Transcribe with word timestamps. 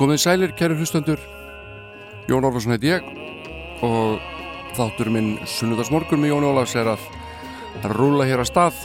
Komið 0.00 0.20
sælir, 0.22 0.52
kæri 0.56 0.78
hlustendur 0.78 1.20
Jón 2.24 2.46
Orvarsson 2.48 2.72
heit 2.72 2.84
ég 2.88 3.08
og 3.84 4.22
þáttur 4.72 5.10
minn 5.12 5.34
sunnudagsmorgun 5.44 6.22
með 6.22 6.30
Jón 6.30 6.46
Ólafs 6.48 6.72
er 6.80 6.88
að 6.88 7.02
rúla 7.92 8.24
hér 8.24 8.40
að 8.40 8.48
stað 8.48 8.78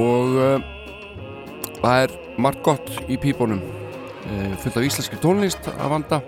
og 0.00 0.34
uh, 0.34 0.64
það 1.76 2.02
er 2.08 2.16
margt 2.42 2.64
gott 2.66 2.90
í 3.06 3.20
pípunum 3.22 3.62
uh, 3.62 4.56
fullt 4.64 4.80
af 4.80 4.88
íslenski 4.88 5.20
tónlist 5.22 5.70
að 5.76 5.94
vanda 5.94 6.18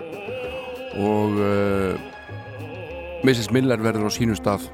og 1.02 1.41
uh, 1.42 1.98
Mrs. 3.27 3.50
Miller 3.50 3.83
verður 3.83 4.06
á 4.06 4.14
sínu 4.14 4.39
stað 4.39 4.68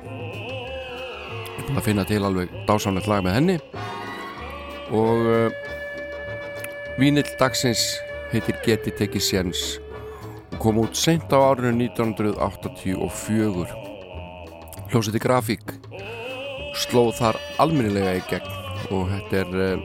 að 1.73 1.81
finna 1.89 2.05
til 2.05 2.21
alveg 2.29 2.53
dásamlegt 2.69 3.09
lag 3.09 3.25
með 3.25 3.41
henni 3.41 3.59
og 4.93 5.65
Vínill 6.99 7.29
dagsins 7.39 7.79
heitir 8.33 8.57
Geti 8.65 8.91
tekið 8.91 9.23
séns 9.23 9.61
og 10.51 10.57
kom 10.59 10.81
út 10.83 10.99
sent 10.99 11.31
á 11.31 11.39
árinu 11.39 11.71
1984 11.87 13.71
hljósiti 14.91 15.21
grafík 15.23 15.63
slóð 16.75 17.13
þar 17.21 17.39
alminnilega 17.63 18.17
í 18.19 18.25
gegn 18.33 18.51
og 18.91 19.15
þetta 19.15 19.35
er 19.45 19.51
uh, 19.63 19.79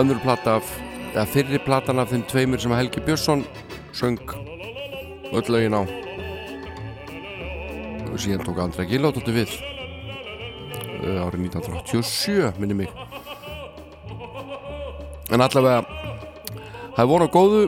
önnur 0.00 0.16
plata 0.24 0.56
af 0.62 0.66
eða 1.10 1.28
fyrri 1.36 1.60
platan 1.68 2.00
af 2.00 2.08
þeim 2.14 2.24
tveimur 2.32 2.64
sem 2.64 2.72
Helgi 2.72 3.04
Björnsson 3.04 3.44
söng 3.92 4.24
öll 5.28 5.48
lögin 5.52 5.76
á. 5.76 5.84
Og 8.08 8.16
síðan 8.16 8.48
tók 8.48 8.64
Andra 8.64 8.88
Gillátóttu 8.88 9.28
við 9.36 9.60
uh, 9.60 11.20
árið 11.28 11.52
1987 11.52 12.56
minni 12.56 12.80
mig 12.86 13.03
en 15.34 15.42
allavega 15.42 15.82
það 16.94 17.02
er 17.02 17.10
voru 17.10 17.26
á 17.26 17.34
góðu 17.34 17.62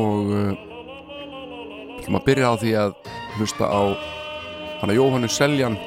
og 0.00 0.32
uh, 0.34 0.50
við 0.50 2.00
ætlum 2.00 2.18
að 2.18 2.26
byrja 2.26 2.50
á 2.50 2.54
því 2.58 2.72
að 2.80 2.94
hlusta 3.36 3.68
á 3.70 3.82
hana 4.80 4.96
Jóhannu 4.96 5.30
Seljan 5.30 5.78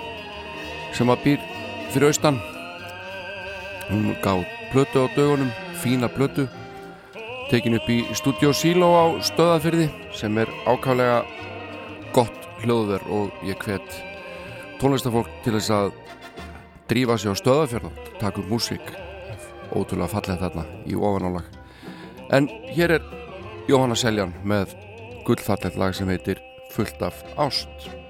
sem 0.93 1.09
að 1.09 1.23
býr 1.25 1.45
fyrir 1.93 2.11
austan. 2.11 2.37
Hún 3.89 4.13
gáð 4.23 4.45
blötu 4.71 5.03
á 5.03 5.07
dögunum 5.17 5.51
fína 5.81 6.07
blötu 6.13 6.47
tekin 7.51 7.75
upp 7.77 7.89
í 7.91 7.99
Studio 8.15 8.53
Silo 8.55 8.93
á 8.95 9.05
stöðafyrði 9.25 9.89
sem 10.15 10.37
er 10.39 10.51
ákvæmlega 10.63 11.23
gott 12.15 12.47
hljóðverð 12.63 13.11
og 13.11 13.47
ég 13.49 13.59
hvet 13.65 13.97
tónlistafólk 14.79 15.29
til 15.43 15.57
þess 15.57 15.73
að 15.73 15.91
drífa 16.87 17.17
sig 17.17 17.33
á 17.33 17.41
stöðafjörð 17.41 17.91
og 17.91 18.13
taka 18.21 18.39
upp 18.39 18.53
músík 18.53 18.93
ótrúlega 19.75 20.11
fallið 20.13 20.45
þarna 20.45 20.65
í 20.85 20.95
ofanálag. 20.97 21.49
En 22.33 22.47
hér 22.73 22.97
er 22.99 23.09
Jóhanna 23.69 23.95
Seljan 23.97 24.33
með 24.43 24.73
gullfallet 25.27 25.77
lag 25.79 25.95
sem 25.95 26.09
heitir 26.09 26.41
Fullt 26.73 27.03
af 27.05 27.19
ást 27.37 28.02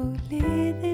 og 0.00 0.16
liði 0.30 0.89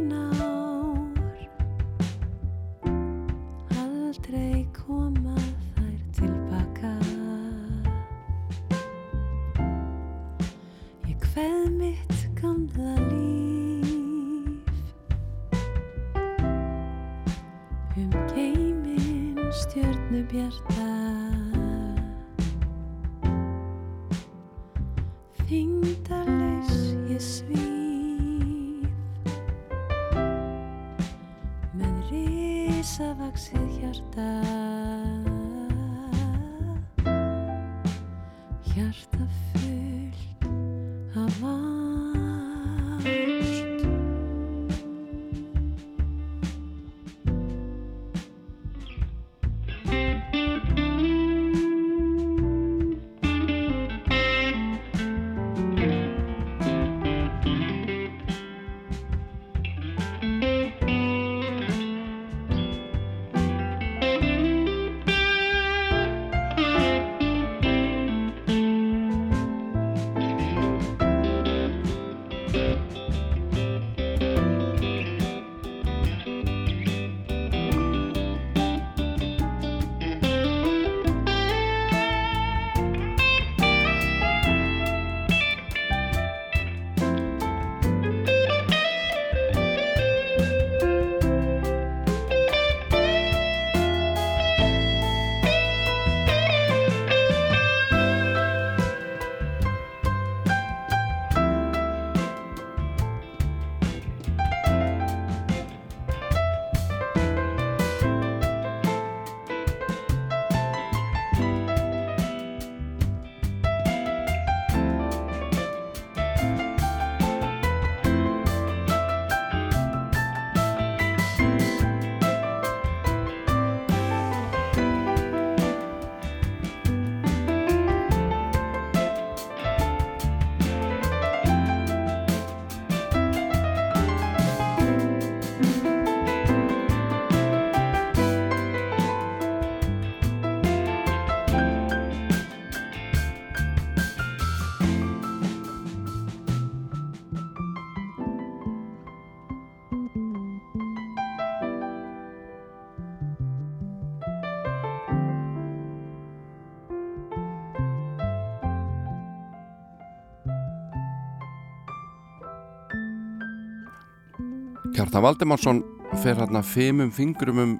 Kjartan 165.16 165.30
Valdimarsson 165.32 165.78
fer 166.20 166.36
hérna 166.36 166.60
fimmum 166.60 167.08
fingrum 167.08 167.58
um 167.62 167.70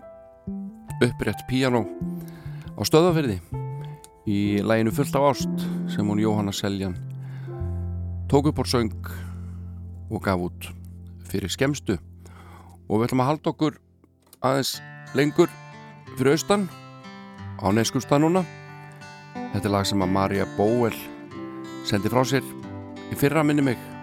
upprétt 1.05 1.43
piano 1.44 1.83
á 2.73 2.81
stöðafyrði 2.88 3.35
í 4.25 4.37
læginu 4.65 4.94
fullt 4.97 5.19
af 5.21 5.27
ást 5.35 5.65
sem 5.93 6.09
hún 6.09 6.23
Jóhanna 6.23 6.55
Seljan 6.56 6.94
tók 8.33 8.49
upp 8.49 8.56
á 8.56 8.65
söng 8.65 8.97
og 10.09 10.23
gaf 10.25 10.47
út 10.47 10.69
fyrir 11.29 11.53
skemstu 11.53 11.99
og 12.88 13.03
við 13.03 13.05
ætlum 13.11 13.21
að 13.27 13.29
halda 13.29 13.53
okkur 13.53 13.77
aðeins 14.41 14.73
lengur 15.12 15.53
fyrir 16.17 16.39
austan 16.39 16.65
á 17.61 17.69
neyskusta 17.69 18.17
núna. 18.17 18.47
Þetta 19.53 19.69
er 19.69 19.75
lag 19.77 19.85
sem 19.85 20.00
að 20.00 20.17
Marja 20.17 20.49
Bóel 20.56 20.97
sendi 21.85 22.09
frá 22.09 22.25
sér 22.25 22.49
í 23.12 23.21
fyrra 23.21 23.44
minni 23.44 23.69
mig 23.69 23.95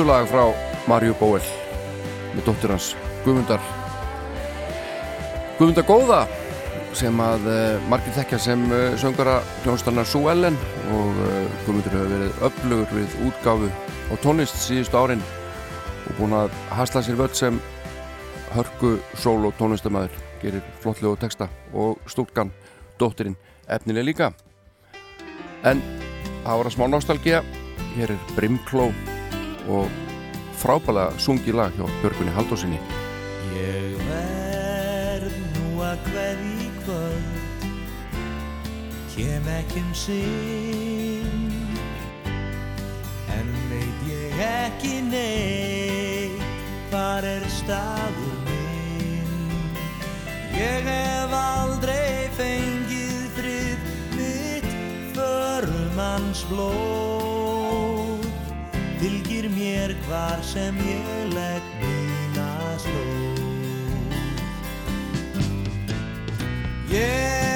dundurlag 0.00 0.28
frá 0.32 0.46
Marju 0.88 1.12
Bóel 1.20 1.44
með 2.32 2.46
dóttir 2.46 2.70
hans 2.72 2.86
Guðmundar. 3.20 3.60
Guðmundar 5.58 5.84
Góða 5.84 6.20
sem 6.96 7.20
að 7.20 7.44
uh, 7.52 7.82
margir 7.92 8.14
þekkja 8.16 8.38
sem 8.40 8.62
uh, 8.72 8.94
söngara 9.02 9.34
hljónstannar 9.60 10.08
Sú 10.08 10.22
Ellen 10.32 10.56
og 10.94 11.20
uh, 11.26 11.34
Guðmundur 11.66 11.98
hefur 11.98 12.14
verið 12.14 12.40
öflugur 12.48 12.96
við 12.96 13.18
útgáfu 13.28 13.68
og 14.08 14.24
tónlist 14.24 14.56
síðustu 14.62 14.96
árin 14.96 15.26
og 16.06 16.16
búin 16.22 16.38
að 16.38 16.56
hasla 16.78 17.04
sér 17.04 17.20
völd 17.20 17.36
sem 17.36 17.60
hörgu 18.56 18.96
sól 19.20 19.50
og 19.50 19.54
tónlistamæður 19.60 20.16
gerir 20.40 20.64
flottlegu 20.80 21.20
texta 21.20 21.52
og 21.76 22.00
stúlkan 22.08 22.56
dóttirinn 22.96 23.36
efnilega 23.68 24.08
líka. 24.08 24.32
En 25.60 25.84
það 26.40 26.54
var 26.56 26.66
að 26.72 26.76
smá 26.78 26.88
nostálgía 26.88 27.44
hér 27.98 28.16
er 28.16 28.28
Brimkló 28.32 28.88
og 29.68 29.90
frábælega 30.60 31.18
sungi 31.18 31.52
lag 31.52 31.72
hjá 31.76 31.86
Björgunni 32.00 32.32
Haldósinni 32.36 32.80
Ég 33.50 33.96
verð 34.06 35.34
nú 35.56 35.80
að 35.82 36.04
hverði 36.12 36.68
kvöld. 36.84 37.64
Kem 39.10 39.48
ekki 39.50 39.82
um 39.82 39.90
sinn. 39.96 41.50
En 43.34 43.50
veit 43.72 44.04
ég 44.10 44.38
ekki 44.46 45.00
neitt 45.08 46.46
hvar 46.92 47.26
er 47.26 47.44
staður 47.50 48.38
minn? 48.46 49.34
Ég 50.54 50.88
hef 50.88 51.36
aldrei 51.40 52.30
fengið 52.38 53.26
frið 53.36 53.90
mitt 54.16 54.72
förum 55.16 56.02
hvar 60.10 60.42
sem 60.42 60.76
ég 60.76 61.32
legg 61.32 61.62
mína 61.80 62.78
slóð. 62.78 63.38
Ég 66.90 67.40
mun 67.42 67.49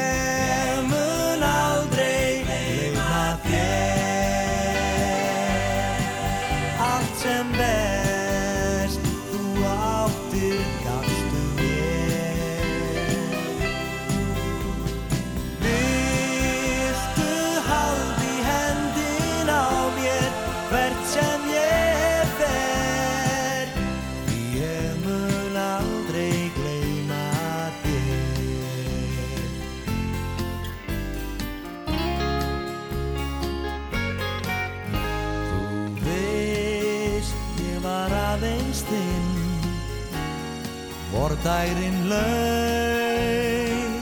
vordærin 41.44 42.08
laun 42.08 43.92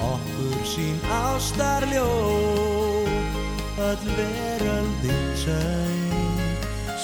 okkur 0.00 0.64
sín 0.64 0.98
ástarljó 1.10 2.08
öll 3.78 4.06
veröldin 4.16 5.36
söng. 5.44 6.14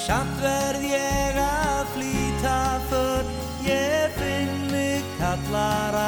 Samt 0.06 0.42
verð 0.42 0.82
ég 0.82 1.38
að 1.38 1.86
flýta 1.94 2.80
för 2.90 3.22
ég 3.66 4.10
finn 4.18 4.70
mig 4.72 5.02
kallar 5.18 5.94
á. 5.94 6.02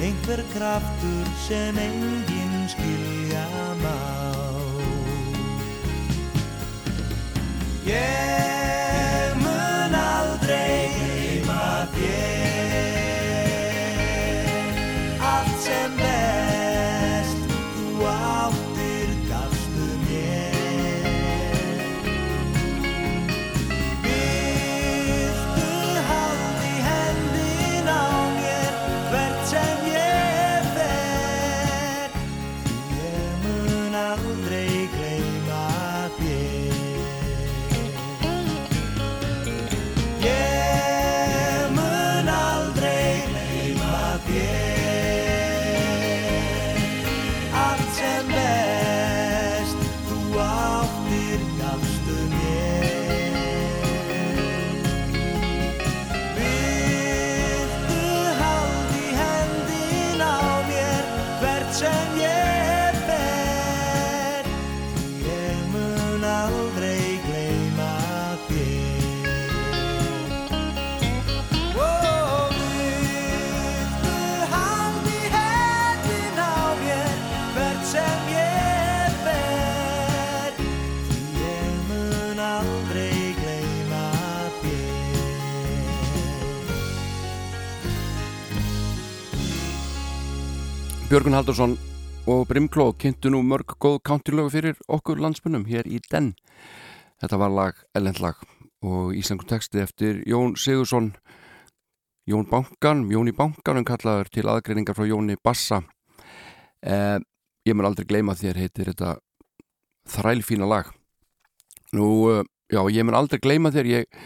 Einhver 0.00 0.42
kraftur 0.54 1.26
sem 1.48 1.78
enginn 1.78 2.29
Björgun 91.10 91.34
Haldursson 91.34 91.72
og 92.30 92.44
Brimkló 92.46 92.84
kynntu 92.94 93.32
nú 93.34 93.40
mörg 93.42 93.72
góð 93.82 93.96
countrylögu 94.06 94.52
fyrir 94.52 94.76
okkur 94.86 95.18
landsmunum 95.18 95.64
hér 95.66 95.88
í 95.90 95.98
Den. 96.06 96.28
Þetta 97.18 97.40
var 97.40 97.50
lag, 97.50 97.80
ellendlag 97.98 98.38
og 98.86 99.16
íslengur 99.18 99.48
texti 99.50 99.82
eftir 99.82 100.20
Jón 100.22 100.54
Sigursson, 100.54 101.10
Jón 102.30 102.46
Bankan, 102.46 103.02
Jóni 103.10 103.34
Bankan, 103.34 103.80
hann 103.80 103.88
kallaður 103.90 104.30
til 104.30 104.46
aðgreiningar 104.54 104.94
frá 104.94 105.10
Jóni 105.10 105.34
Bassa. 105.42 105.82
Eh, 106.86 107.18
ég 107.66 107.74
mér 107.74 107.90
aldrei 107.90 108.06
gleyma 108.06 108.38
þér, 108.38 108.62
heitir 108.62 108.94
þetta 108.94 109.18
þrælfína 110.14 110.70
lag. 110.70 110.94
Nú, 111.90 112.06
eh, 112.36 112.44
já, 112.70 112.86
ég 112.86 113.02
mér 113.02 113.18
aldrei 113.18 113.42
gleyma 113.42 113.74
þér, 113.74 113.94
ég, 113.98 114.20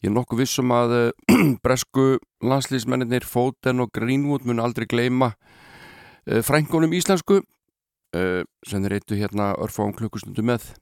ég 0.00 0.08
er 0.08 0.16
nokkuð 0.16 0.46
vissum 0.46 0.72
að 0.72 1.00
eh, 1.04 1.36
bresku 1.62 2.14
landslýsmennir 2.40 3.28
Foden 3.28 3.84
og 3.84 3.92
Greenwood 3.92 4.48
mun 4.48 4.64
aldrei 4.64 4.88
gleyma 4.88 5.34
uh, 5.34 5.58
frængunum 6.26 6.92
íslensku 6.96 7.40
uh, 8.16 8.42
sem 8.66 8.84
þeir 8.84 8.98
eittu 8.98 9.18
hérna 9.18 9.52
örfáum 9.60 9.94
klukkustundu 9.96 10.44
með. 10.46 10.72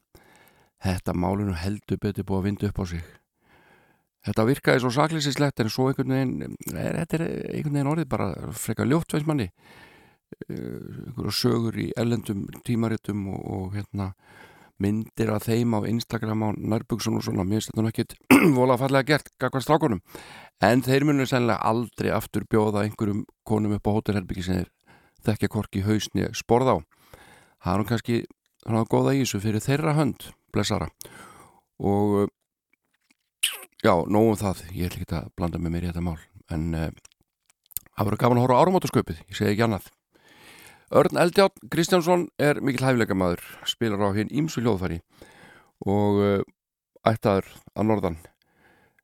Þetta 0.84 1.14
málinu 1.18 1.56
heldur 1.58 1.98
betur 2.00 2.26
búið 2.26 2.40
að 2.40 2.46
vinda 2.48 2.70
upp 2.70 2.82
á 2.82 2.84
sig. 2.92 3.04
Þetta 4.28 4.46
virkaði 4.48 4.82
svo 4.82 4.90
saklýsislegt 4.94 5.62
en 5.62 5.70
svo 5.72 5.88
einhvern 5.88 6.14
veginn 6.14 6.56
er, 6.74 6.98
þetta 7.00 7.18
er 7.18 7.24
einhvern 7.54 7.76
veginn 7.78 7.92
orðið 7.92 8.10
bara 8.12 8.28
frekar 8.54 8.88
ljótt 8.90 9.14
veins 9.14 9.26
manni. 9.28 9.48
Einhverju 10.48 11.32
sögur 11.32 11.78
í 11.80 11.88
ellendum 11.98 12.44
tímaritum 12.66 13.26
og, 13.32 13.40
og 13.48 13.78
hérna 13.78 14.12
myndir 14.78 15.32
af 15.34 15.48
þeim 15.48 15.74
á 15.74 15.82
Instagram 15.90 16.44
á 16.44 16.48
nærbuksun 16.54 17.18
og 17.18 17.24
svona, 17.26 17.46
mér 17.46 17.58
finnst 17.58 17.72
þetta 17.72 17.82
nú 17.82 17.90
ekkit 17.90 18.14
vola 18.58 18.76
fallega 18.78 19.08
gert, 19.14 19.32
gagvar 19.40 19.64
strákunum. 19.64 20.02
En 20.62 20.84
þeir 20.86 21.06
munum 21.08 21.26
sennilega 21.26 21.64
aldrei 21.66 22.12
aftur 22.14 22.46
bjóða 22.50 22.84
einhverjum 22.84 23.24
konum 23.48 23.74
upp 23.78 23.90
á 23.90 23.96
hótelherbyggi 23.96 24.46
sem 24.46 24.60
þeir 24.60 24.70
þekkja 25.28 25.52
korki 25.52 25.84
hausni 25.86 26.28
sporð 26.36 26.72
á. 26.72 26.76
Það 27.62 27.72
er 27.72 27.80
nú 27.80 27.88
kannski 27.88 28.18
hann 28.64 28.78
hafa 28.78 28.92
góða 28.92 29.14
í 29.16 29.22
þessu 29.22 29.42
fyrir 29.42 29.64
þeirra 29.64 29.94
hönd 29.98 30.28
blessara 30.54 30.88
og 31.78 32.16
uh, 32.24 32.26
já, 33.84 33.94
nógum 34.10 34.38
það. 34.38 34.64
Ég 34.74 34.90
ætla 34.90 35.04
ekki 35.04 35.18
að 35.20 35.30
blanda 35.38 35.60
með 35.62 35.74
mér 35.74 35.86
í 35.86 35.92
þetta 35.92 36.04
mál 36.04 36.18
en 36.54 36.66
uh, 36.74 36.90
það 37.94 38.08
verður 38.08 38.22
gaman 38.24 38.40
að 38.40 38.46
horfa 38.46 38.58
á 38.58 38.62
áramótasköpið 38.64 39.22
ég 39.24 39.38
segi 39.38 39.54
ekki 39.54 39.66
annað. 39.68 39.88
Örn 40.98 41.20
Eldjátt 41.20 41.58
Kristjánsson 41.68 42.28
er 42.40 42.62
mikil 42.64 42.86
hæfileika 42.86 43.16
maður 43.18 43.42
spilar 43.68 44.08
á 44.08 44.16
hinn 44.16 44.30
ímsu 44.32 44.62
hljóðfæri 44.64 45.02
og 45.84 46.22
uh, 46.22 46.40
ættaður 47.06 47.50
að 47.74 47.90
norðan. 47.90 48.20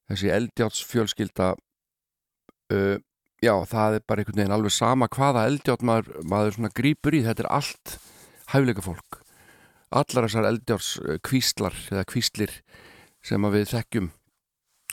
Þessi 0.09 0.31
Eldjátts 0.33 0.81
fjölskylda 0.88 1.52
uh, 1.54 2.97
já, 3.45 3.55
það 3.69 3.99
er 3.99 4.05
bara 4.09 4.23
einhvern 4.23 4.41
veginn 4.41 4.57
alveg 4.57 4.75
sama 4.75 5.09
hvaða 5.13 5.45
eldjátt 5.51 5.85
maður, 5.85 6.19
maður 6.25 6.57
svona 6.57 6.73
grýpur 6.81 7.17
í, 7.17 7.23
þetta 7.27 7.45
er 7.45 7.53
allt 7.53 7.95
hæfileika 8.53 8.85
fólk. 8.85 9.21
Allar 9.95 10.27
þessar 10.27 10.49
eldjátts 10.51 10.91
kvíslar 11.25 11.77
eða 11.93 12.07
kvíslir 12.11 12.55
sem 13.25 13.51
við 13.55 13.71
þekkjum 13.71 14.13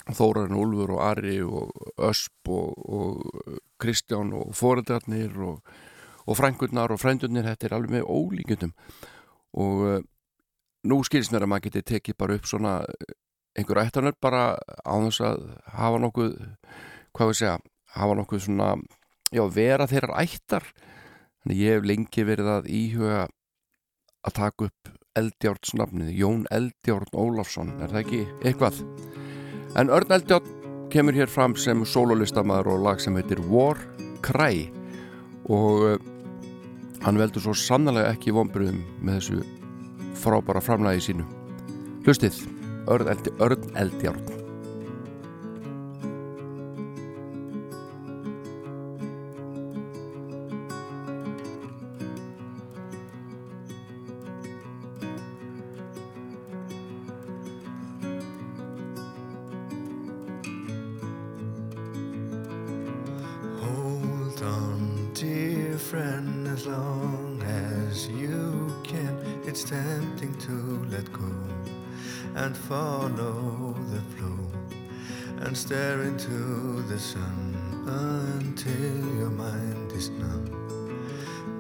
Þórarinn, 0.10 0.58
Úlfur 0.58 0.96
og 0.96 1.02
Ari 1.06 1.36
og 1.46 1.70
Ösp 2.02 2.50
og, 2.50 2.78
og 2.90 3.58
Kristján 3.82 4.32
og 4.34 4.56
Fóredrarnir 4.58 5.36
og, 5.46 5.60
og 6.26 6.38
frængurnar 6.40 6.94
og 6.94 7.02
frændurnir 7.02 7.46
þetta 7.46 7.68
er 7.68 7.76
alveg 7.78 7.94
með 7.98 8.08
ólíkjöndum 8.10 8.74
og 9.62 9.84
uh, 9.86 10.00
nú 10.90 11.02
skilst 11.06 11.34
mér 11.34 11.46
að 11.46 11.52
maður 11.54 11.68
geti 11.68 11.84
tekið 11.94 12.18
bara 12.18 12.38
upp 12.40 12.50
svona 12.50 12.74
einhver 13.58 13.84
ættanöld 13.84 14.18
bara 14.24 14.56
á 14.58 14.94
þess 15.06 15.22
að 15.28 15.46
hafa 15.76 16.02
nokkuð 16.02 16.34
hvað 17.12 17.32
við 17.32 17.40
segja, 17.42 17.58
hafa 17.96 18.18
nokkuð 18.18 18.46
svona 18.46 18.72
já, 19.32 19.44
vera 19.52 19.88
þeirrar 19.90 20.24
ættar. 20.24 20.66
Þannig 21.42 21.62
ég 21.62 21.78
hef 21.78 21.88
lengi 21.90 22.26
verið 22.28 22.50
að 22.56 22.72
íhuga 22.78 23.22
að 24.22 24.36
taka 24.38 24.68
upp 24.70 24.92
Eldjárnsnafnið, 25.18 26.12
Jón 26.16 26.44
Eldjárn 26.54 27.18
Ólafsson, 27.18 27.74
er 27.82 27.92
það 27.92 28.04
ekki 28.06 28.22
eitthvað? 28.48 28.78
En 29.76 29.92
Örn 29.92 30.16
Eldjárn 30.16 30.54
kemur 30.92 31.16
hér 31.16 31.32
fram 31.32 31.56
sem 31.60 31.84
sololistamæður 31.88 32.74
og 32.76 32.86
lag 32.86 33.04
sem 33.04 33.16
heitir 33.20 33.42
War 33.52 33.80
Cry. 34.24 34.68
Og 35.52 35.86
uh, 35.88 35.96
hann 37.04 37.20
veldur 37.20 37.44
svo 37.44 37.56
sannlega 37.58 38.14
ekki 38.14 38.36
vonbröðum 38.36 38.84
með 39.02 39.20
þessu 39.20 39.42
frábæra 40.22 40.64
framlægi 40.64 41.08
sínu. 41.10 41.26
Hlustið, 42.06 42.44
Örn, 42.92 43.12
Eld, 43.12 44.41
stare 75.72 76.02
into 76.02 76.82
the 76.82 77.00
sun 77.00 77.56
until 77.88 79.16
your 79.20 79.30
mind 79.30 79.90
is 79.94 80.10
numb. 80.10 80.52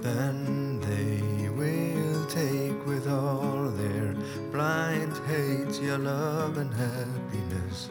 Then 0.01 0.81
they 0.81 1.47
will 1.47 2.25
take 2.25 2.85
with 2.85 3.07
all 3.07 3.69
their 3.69 4.13
blind 4.51 5.17
hate 5.27 5.81
your 5.81 5.97
love 5.97 6.57
and 6.57 6.73
happiness. 6.73 7.89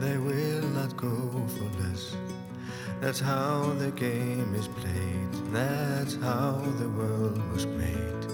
They 0.00 0.18
will 0.18 0.68
not 0.78 0.94
go 0.98 1.16
for 1.56 1.68
less. 1.80 2.14
That's 3.00 3.20
how 3.20 3.72
the 3.78 3.90
game 3.92 4.54
is 4.54 4.68
played. 4.68 5.32
That's 5.50 6.14
how 6.16 6.60
the 6.76 6.90
world 6.90 7.40
was 7.54 7.64
made. 7.64 8.31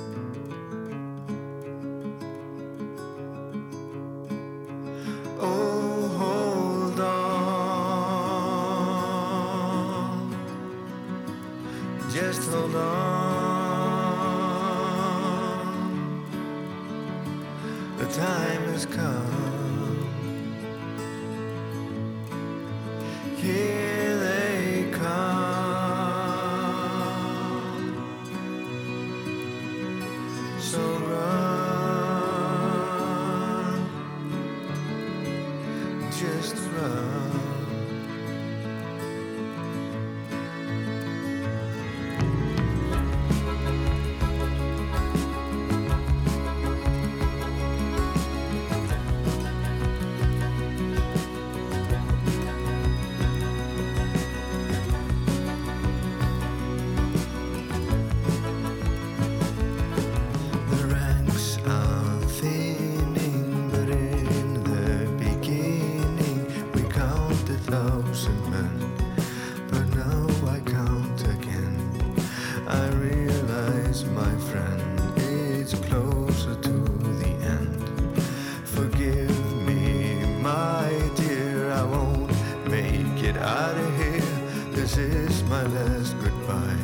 This 84.88 84.96
is 84.96 85.42
my 85.51 85.62
last 85.64 86.18
goodbye 86.18 86.79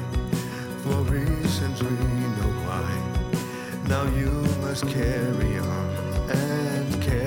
for 0.83 1.01
reasons 1.11 1.83
we 1.83 1.89
know 1.89 2.53
why. 2.67 3.89
Now 3.89 4.05
you 4.15 4.31
must 4.61 4.87
carry 4.89 5.59
on 5.59 5.89
and 6.29 7.03
carry 7.03 7.24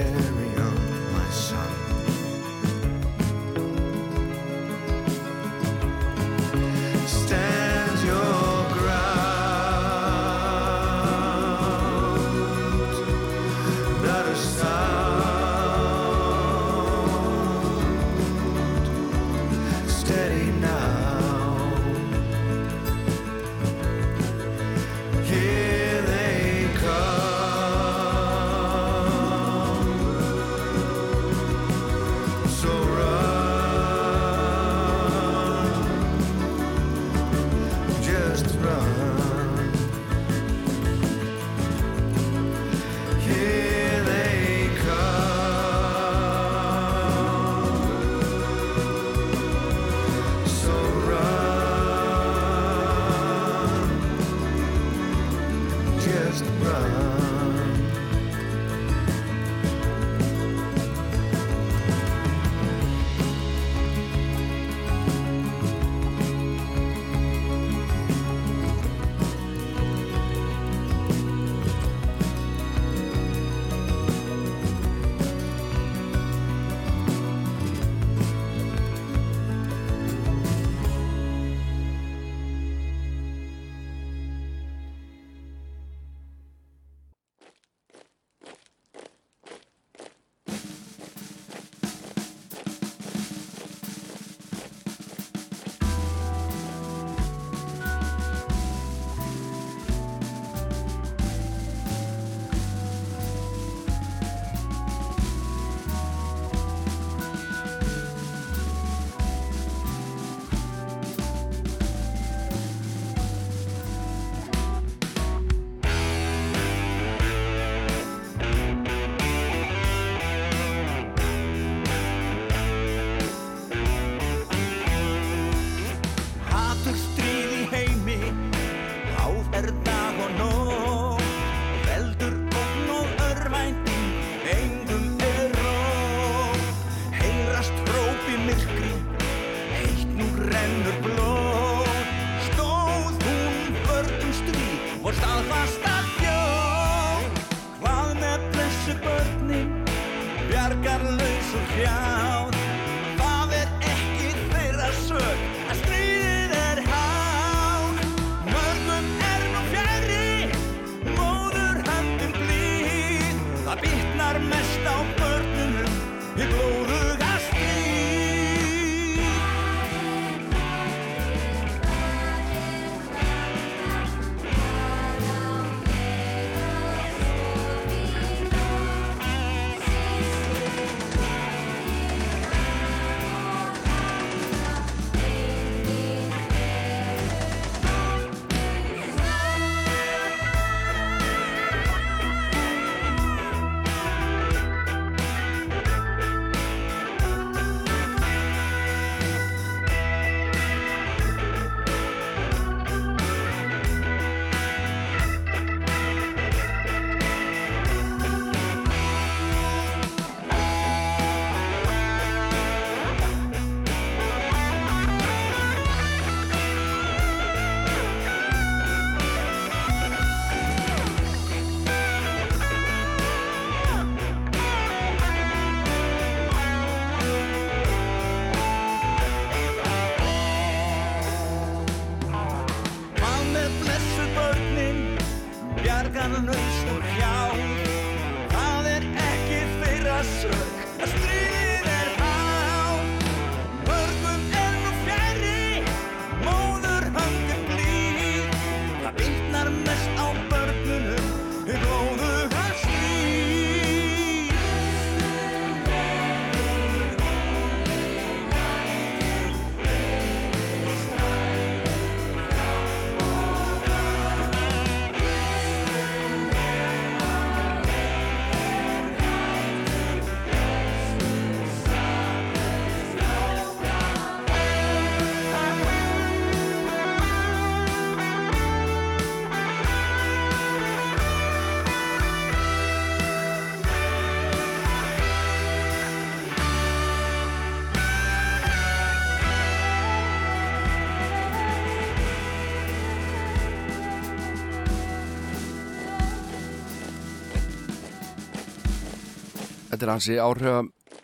Þetta 299.98 300.06
er 300.06 300.12
hansi 300.14 300.36
áhrifa 300.38 300.82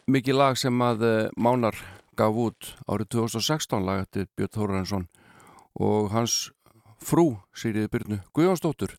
mikið 0.09 0.33
lag 0.33 0.55
sem 0.57 0.79
að 0.81 1.03
uh, 1.05 1.27
Mánar 1.37 1.75
gaf 2.17 2.33
út 2.41 2.69
árið 2.89 3.11
2016 3.13 3.83
lag 3.85 3.99
eftir 4.01 4.23
Björn 4.33 4.49
Þórarensson 4.55 5.03
og 5.77 6.07
hans 6.09 6.37
frú 6.97 7.35
Sýriði 7.53 7.91
Byrnu 7.93 8.17
Guðjónsdóttur 8.33 8.95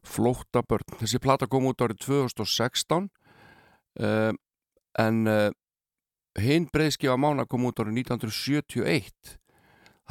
Flóta 0.00 0.62
börn. 0.64 0.96
Þessi 1.02 1.20
plata 1.20 1.44
kom 1.52 1.68
út 1.68 1.84
árið 1.84 2.00
2016 2.06 3.10
uh, 4.00 4.32
en 5.04 5.18
uh, 5.28 5.52
hinn 6.40 6.70
breyðskifa 6.72 7.18
Mánar 7.20 7.44
kom 7.44 7.66
út 7.68 7.82
árið 7.84 7.98
1971 8.06 9.34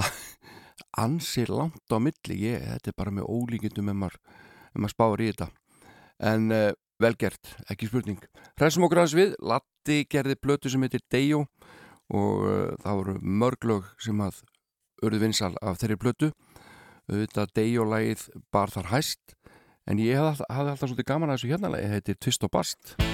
ansir 1.08 1.50
langt 1.50 1.89
á 1.89 1.98
milli 1.98 2.38
ég, 2.43 2.62
þetta 2.76 2.93
er 2.93 3.00
bara 3.02 3.15
með 3.17 3.26
ólíkindum 3.26 3.89
ef 3.89 4.00
maður, 4.06 4.22
maður 4.78 4.93
spáður 4.93 5.26
í 5.26 5.32
þetta 5.32 5.50
en 6.30 6.54
velgert, 6.99 7.55
ekki 7.71 7.89
spurning. 7.89 8.21
Hressum 8.59 8.85
okkur 8.88 9.03
aðeins 9.03 9.17
við, 9.17 9.35
Latti 9.39 10.03
gerði 10.12 10.38
blötu 10.41 10.71
sem 10.71 10.83
heitir 10.85 11.03
Dejo 11.12 11.45
og 12.09 12.45
uh, 12.45 12.71
það 12.83 13.01
voru 13.01 13.17
mörglög 13.21 13.91
sem 14.01 14.23
að 14.25 14.41
urðu 15.05 15.21
vinsal 15.23 15.53
af 15.63 15.79
þeirri 15.79 15.99
blötu 15.99 16.31
þetta 17.09 17.47
Dejo-lægið 17.57 18.25
bar 18.53 18.73
þar 18.73 18.91
hæst 18.93 19.38
en 19.89 20.01
ég 20.01 20.19
hafði, 20.19 20.49
alltaf 20.49 20.89
svolítið 20.89 21.09
gaman 21.09 21.31
að 21.31 21.39
þessu 21.39 21.53
hérna 21.53 21.73
lægi, 21.73 21.88
þetta 21.88 22.01
heitir 22.01 22.19
Twist 22.25 22.45
og 22.45 22.53
Bast 22.53 23.09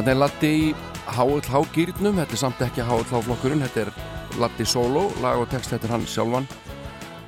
Þannig 0.00 0.14
er 0.14 0.16
Latti 0.16 0.48
í 0.56 0.68
HLH 1.12 1.58
gýrnum, 1.74 2.16
þetta 2.16 2.32
er 2.32 2.40
samt 2.40 2.60
ekki 2.64 2.80
HLH 2.80 3.18
flokkurinn, 3.26 3.60
þetta 3.66 3.82
er 3.82 3.88
Latti 4.40 4.64
solo, 4.64 5.02
lag 5.20 5.36
og 5.36 5.50
text, 5.52 5.74
þetta 5.74 5.90
er 5.90 5.92
hann 5.92 6.06
sjálfan. 6.08 6.46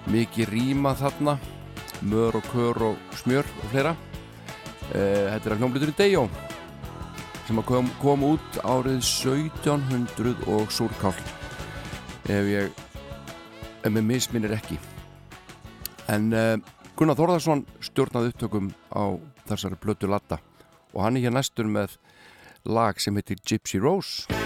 Mikið 0.09 0.49
ríma 0.49 0.95
þarna, 0.97 1.35
mör 2.09 2.39
og 2.39 2.47
kör 2.49 2.79
og 2.87 3.19
smjör 3.21 3.45
og 3.45 3.67
fleira. 3.75 3.91
Eh, 4.89 5.29
þetta 5.35 5.51
er 5.51 5.53
að 5.53 5.61
hljómbliturinn 5.61 5.99
Dejo 5.99 6.23
sem 7.45 7.61
kom, 7.69 7.91
kom 8.01 8.25
út 8.31 8.57
árið 8.65 9.03
1700 9.03 10.33
og 10.55 10.73
súrkál 10.73 11.13
ef 12.33 12.49
ég 12.55 12.73
ef 13.85 13.93
mér 13.93 14.07
misminir 14.15 14.55
ekki. 14.57 14.79
En 16.09 16.33
eh, 16.33 16.57
Gunnar 16.97 17.21
Þorðarsson 17.21 17.67
stjórnaði 17.85 18.33
upptökum 18.33 18.73
á 18.97 19.13
þessari 19.53 19.77
blötu 19.77 20.09
Latta 20.09 20.41
og 20.95 21.05
hann 21.05 21.21
er 21.21 21.27
hér 21.29 21.37
næstur 21.37 21.69
með 21.69 21.99
lag 22.64 22.98
sem 23.01 23.14
heitir 23.16 23.37
Gypsy 23.44 23.79
Rose 23.79 24.41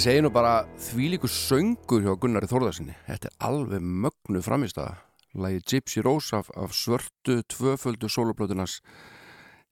Ég 0.00 0.06
segi 0.06 0.20
nú 0.24 0.30
bara 0.32 0.62
því 0.80 1.10
líku 1.12 1.28
söngur 1.28 2.00
hjá 2.00 2.14
Gunnari 2.16 2.46
Þórðarsinni. 2.48 2.94
Þetta 3.04 3.28
er 3.28 3.34
alveg 3.44 3.82
mögnu 3.84 4.40
framist 4.40 4.78
að 4.80 4.94
lagi 5.36 5.58
Gypsy 5.60 6.00
Rose 6.00 6.38
af, 6.38 6.46
af 6.56 6.72
svörtu 6.72 7.34
tvöföldu 7.52 8.08
soloplötunas 8.08 8.78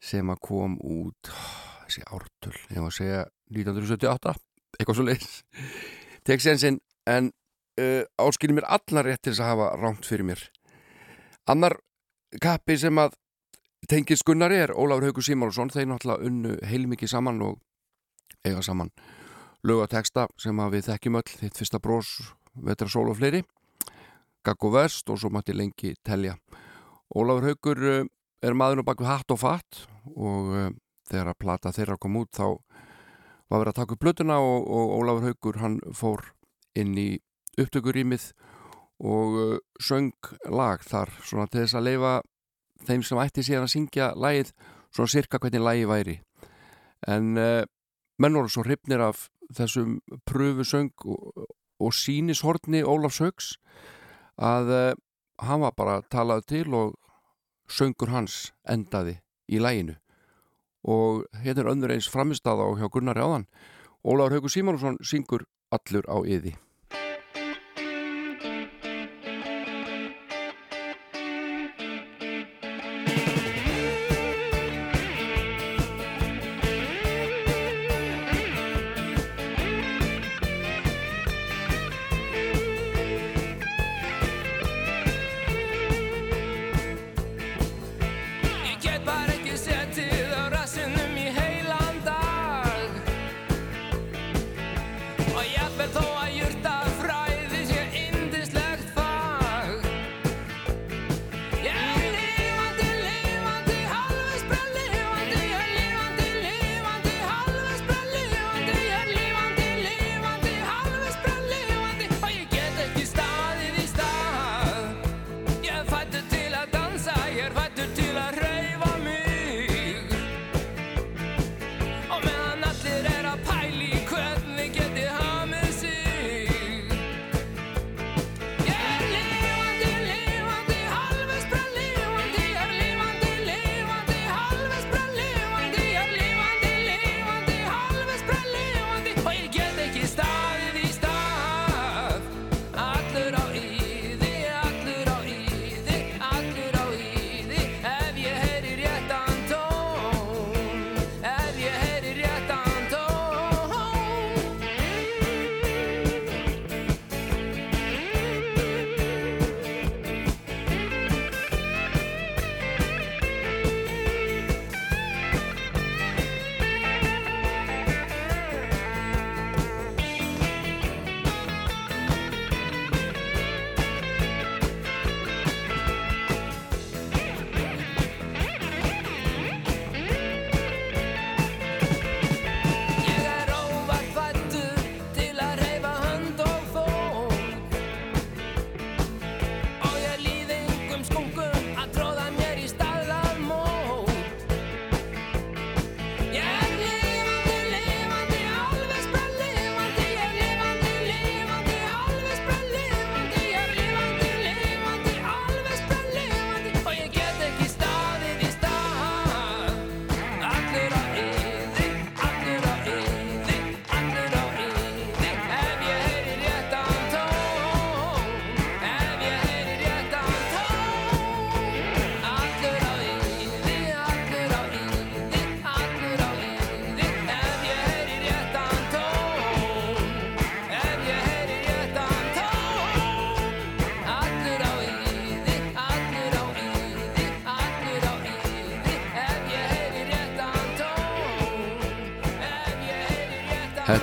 sem 0.04 0.28
að 0.28 0.42
kom 0.44 0.74
út 0.84 1.30
þessi 1.32 2.04
ártöl, 2.12 2.52
ég 2.68 2.76
var 2.76 2.92
að 2.92 2.98
segja 2.98 3.22
1978, 3.56 4.34
eitthvað 4.76 4.98
svo 4.98 5.06
leiðis 5.08 5.38
tek 6.28 6.44
sénsinn 6.44 6.76
en 7.08 7.30
uh, 7.80 8.04
áskilir 8.20 8.58
mér 8.58 8.68
allar 8.68 9.08
rétt 9.08 9.24
til 9.24 9.32
þess 9.32 9.46
að 9.46 9.52
hafa 9.54 9.70
rámt 9.80 10.10
fyrir 10.12 10.28
mér. 10.28 10.42
Annar 11.48 11.78
kappi 12.36 12.76
sem 12.76 13.00
að 13.00 13.16
tengis 13.88 14.20
Gunnari 14.28 14.60
er 14.66 14.76
Ólafur 14.76 15.08
Haugur 15.08 15.24
Simálsson 15.24 15.72
þeir 15.72 15.88
náttúrulega 15.88 16.28
unnu 16.28 16.58
heilmikið 16.68 17.16
saman 17.16 17.40
og 17.48 17.62
eiga 18.44 18.60
saman 18.60 18.92
lögateksta 19.66 20.28
sem 20.38 20.58
að 20.62 20.76
við 20.76 20.88
þekkjum 20.90 21.18
öll 21.20 21.30
þitt 21.30 21.58
fyrsta 21.58 21.80
brós, 21.82 22.12
vetra 22.54 22.88
sól 22.90 23.08
og 23.10 23.18
fleiri. 23.18 23.42
Gaggo 24.46 24.70
Vest 24.72 25.10
og 25.10 25.18
svo 25.20 25.30
mætti 25.34 25.56
lengi 25.56 25.94
telja. 26.06 26.36
Ólafur 27.14 27.48
Haugur 27.48 27.84
eh, 27.88 28.04
er 28.44 28.54
maður 28.54 28.82
og 28.82 28.88
bak 28.88 29.00
við 29.02 29.10
hatt 29.10 29.34
og 29.34 29.40
fatt 29.40 29.80
og 30.14 30.50
uh, 30.54 30.68
þegar 31.08 31.32
að 31.32 31.40
plata 31.42 31.72
þeirra 31.74 31.96
kom 32.00 32.18
út 32.20 32.30
þá 32.36 32.44
var 33.48 33.62
verið 33.62 33.72
að 33.72 33.78
taka 33.80 33.96
upp 33.96 34.02
blötuna 34.04 34.36
og, 34.44 34.68
og 34.68 34.92
Ólafur 34.98 35.26
Haugur 35.26 35.60
hann 35.62 35.78
fór 35.96 36.22
inn 36.78 36.94
í 37.00 37.08
upptökurýmið 37.58 38.28
og 39.02 39.38
uh, 39.40 39.56
söng 39.82 40.12
lag 40.46 40.84
þar 40.86 41.10
svona 41.22 41.48
til 41.50 41.64
þess 41.64 41.78
að 41.78 41.88
leifa 41.88 42.12
þeim 42.86 43.02
sem 43.02 43.22
ætti 43.24 43.46
síðan 43.46 43.66
að 43.66 43.74
syngja 43.74 44.12
lagið 44.14 44.52
svona 44.94 45.12
cirka 45.12 45.40
hvernig 45.42 45.64
lagi 45.64 45.88
væri. 45.90 46.16
En 47.10 47.34
uh, 47.40 47.64
menn 48.22 48.38
voru 48.38 48.52
svo 48.52 48.62
hrifnir 48.66 49.02
af 49.02 49.26
þessum 49.54 49.98
pröfusöng 50.28 50.92
og, 51.04 51.46
og 51.78 51.94
sínishortni 51.94 52.82
Ólafs 52.84 53.20
Haugs 53.22 53.52
að 54.37 54.72
uh, 54.74 54.92
hann 55.44 55.62
var 55.64 55.74
bara 55.78 56.00
talað 56.11 56.46
til 56.50 56.66
og 56.74 56.94
söngur 57.70 58.12
hans 58.12 58.52
endaði 58.68 59.18
í 59.48 59.61
læginu 59.62 59.96
og 60.88 61.26
hérna 61.42 61.64
er 61.64 61.72
önnur 61.74 61.92
eins 61.92 62.08
framistada 62.11 62.64
á 62.64 62.70
hjá 62.78 62.88
Gunnar 62.92 63.18
Ráðan 63.18 63.48
Ólafur 64.04 64.38
Haugur 64.38 64.52
Símónusson 64.52 65.00
syngur 65.02 65.44
allur 65.74 66.06
á 66.08 66.16
yði 66.24 66.54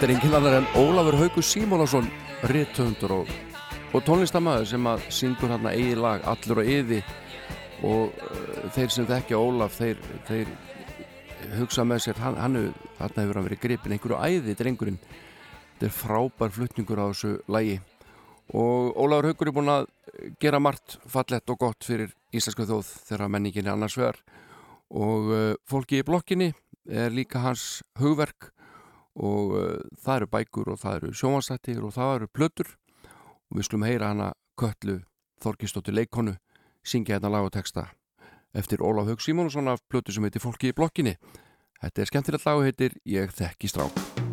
Þetta 0.06 0.14
er 0.14 0.20
engin 0.22 0.36
annar 0.38 0.56
en 0.60 0.66
Ólafur 0.78 1.16
Haugur 1.18 1.42
Símólasson 1.42 2.08
réttöfundur 2.46 3.14
og, 3.16 3.30
og 3.90 4.04
tónlistamæður 4.06 4.68
sem 4.70 4.86
að 4.92 5.08
syngur 5.18 5.50
hérna 5.50 5.72
eigi 5.74 5.96
lag 5.98 6.28
allur 6.30 6.62
og 6.62 6.70
yði 6.70 7.00
og 7.90 8.14
uh, 8.14 8.68
þeir 8.76 8.94
sem 8.94 9.08
þekkja 9.10 9.40
Ólaf 9.42 9.80
þeir, 9.80 10.06
þeir 10.30 10.54
hugsa 11.56 11.88
með 11.90 12.04
sér 12.06 12.22
hann, 12.22 12.38
hann 12.38 12.60
hefur 12.60 13.18
hefur 13.18 13.42
verið 13.48 13.64
gripin 13.66 13.98
einhverju 13.98 14.22
æði 14.22 14.58
drengurinn. 14.62 15.02
Þetta 15.74 15.90
er 15.90 15.98
frábær 15.98 16.54
flutningur 16.54 17.02
á 17.02 17.10
þessu 17.10 17.36
lægi 17.50 17.82
og 18.54 18.94
Ólafur 19.02 19.32
Haugur 19.32 19.50
er 19.50 19.58
búin 19.58 19.74
að 19.80 19.92
gera 20.38 20.62
margt 20.62 21.00
fallett 21.10 21.50
og 21.50 21.64
gott 21.66 21.82
fyrir 21.82 22.14
íslensku 22.30 22.70
þjóð 22.70 22.94
þegar 23.10 23.34
menningin 23.34 23.66
er 23.66 23.74
annars 23.74 23.98
vegar. 23.98 24.22
Og 24.94 25.34
uh, 25.34 25.54
fólki 25.66 26.04
í 26.04 26.06
blokkinni 26.06 26.54
er 26.94 27.10
líka 27.10 27.42
hans 27.42 27.82
hugverk 27.98 28.52
og 29.16 29.56
uh, 29.56 29.68
það 30.02 30.22
eru 30.22 30.32
bækur 30.36 30.72
og 30.74 30.82
það 30.82 30.98
eru 31.00 31.14
sjómanstættir 31.16 31.84
og 31.84 31.94
það 31.96 32.16
eru 32.20 32.32
plötur. 32.32 32.74
Og 33.52 33.60
við 33.60 33.70
slum 33.70 33.86
heyra 33.88 34.12
hana 34.12 34.34
Köllu 34.60 35.02
Þorkistóttir 35.44 35.96
leikonu 35.96 36.36
syngja 36.86 37.18
hérna 37.18 37.32
lag 37.34 37.48
og 37.48 37.54
texta 37.56 37.90
eftir 38.56 38.80
Ólaf 38.80 39.10
Haug 39.10 39.22
Simonsson 39.22 39.68
af 39.68 39.84
plötu 39.92 40.16
sem 40.16 40.24
heitir 40.24 40.44
Fólki 40.44 40.72
í 40.72 40.76
blokkinni. 40.76 41.18
Þetta 41.82 42.02
er 42.02 42.12
skemmtilegt 42.12 42.48
lag 42.48 42.62
og 42.62 42.70
heitir 42.70 42.96
Ég 43.04 43.36
þekki 43.36 43.72
strák 43.72 44.25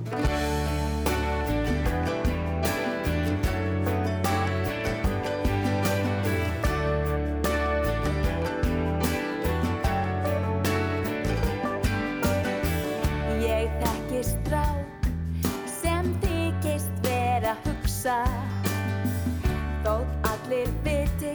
Þótt 19.84 20.26
allir 20.30 20.70
viti 20.84 21.34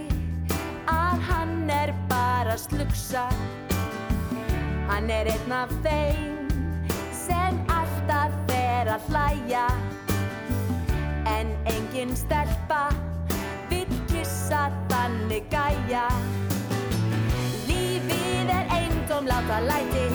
að 0.91 1.23
hann 1.29 1.69
er 1.71 1.93
bara 2.09 2.55
slugsa. 2.59 3.27
Hann 4.88 5.09
er 5.11 5.29
einn 5.33 5.51
af 5.51 5.73
þeim 5.83 6.47
sem 7.15 7.59
alltaf 7.73 8.35
fer 8.49 8.91
að 8.93 9.09
hlæja. 9.11 9.65
En 11.27 11.51
engin 11.73 12.15
stelpa 12.15 12.85
vill 13.71 13.99
kissa 14.11 14.67
þannig 14.91 15.49
gæja. 15.51 16.07
Lífið 17.67 18.55
er 18.59 18.73
einn 18.79 19.03
tóm 19.11 19.27
láta 19.27 19.59
læti. 19.67 20.07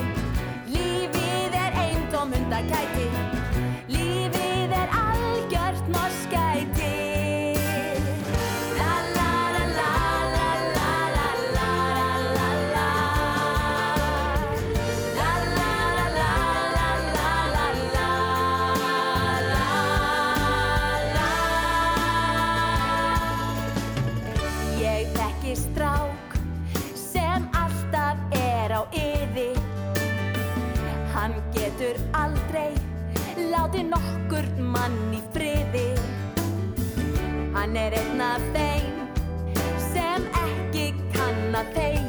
Lífið 0.73 1.61
er 1.61 1.79
einn 1.85 2.11
tóm 2.15 2.33
hundakæti. 2.33 3.32
Hann 31.13 31.35
getur 31.55 31.95
aldrei 32.19 32.73
látið 33.53 33.85
nokkur 33.93 34.49
mann 34.73 34.97
í 35.15 35.21
friði. 35.31 36.12
Hann 37.63 37.77
er 37.77 37.93
einn 37.95 38.19
af 38.19 38.41
þeim 38.51 38.97
sem 39.93 40.25
ekki 40.41 40.89
kann 41.15 41.55
að 41.61 41.69
þeim. 41.77 42.02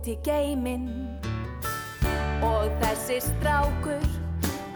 út 0.00 0.08
í 0.08 0.16
geiminn. 0.24 1.18
Og 2.40 2.70
þessi 2.80 3.18
strákur 3.20 4.04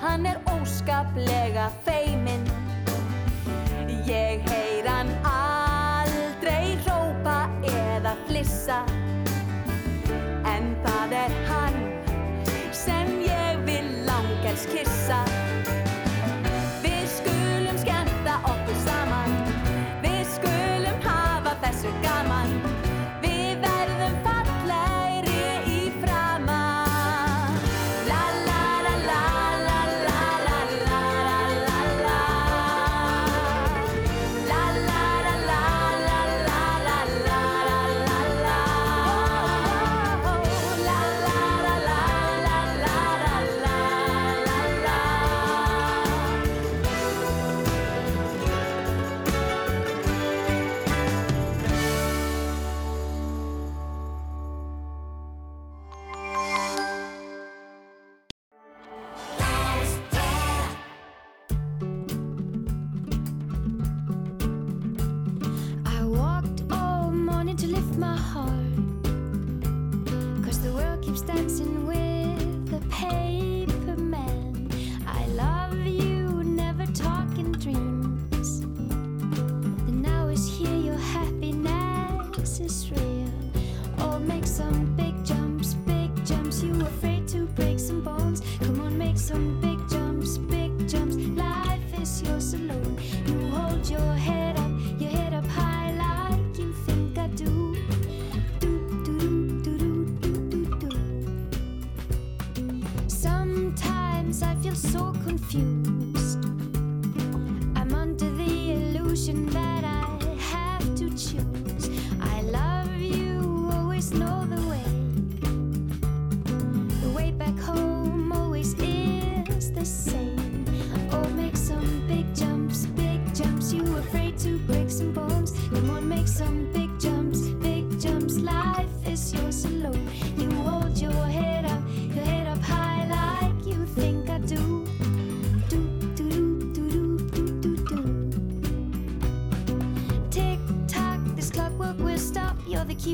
hann 0.03 0.27
er 0.29 0.37
óskaplega 0.53 1.71
feiminn. 1.87 2.45
Ég 4.05 4.45
heyr 4.51 4.85
hann 4.85 5.09
aldrei 5.25 6.77
rópa 6.85 7.49
eða 7.71 8.13
flissa. 8.29 8.83
En 10.45 10.75
það 10.85 11.17
er 11.23 11.39
hann 11.49 11.81
sem 12.73 13.17
ég 13.25 13.65
vil 13.65 13.89
langels 14.05 14.69
kissa. 14.75 15.23
Við 16.85 17.09
skulum 17.17 17.81
skemta 17.81 18.43
okkur 18.45 18.79
saman. 18.85 19.41
Við 20.05 20.23
skulum 20.37 21.05
hafa 21.09 21.57
þessu 21.65 21.97
gaman. 22.05 22.74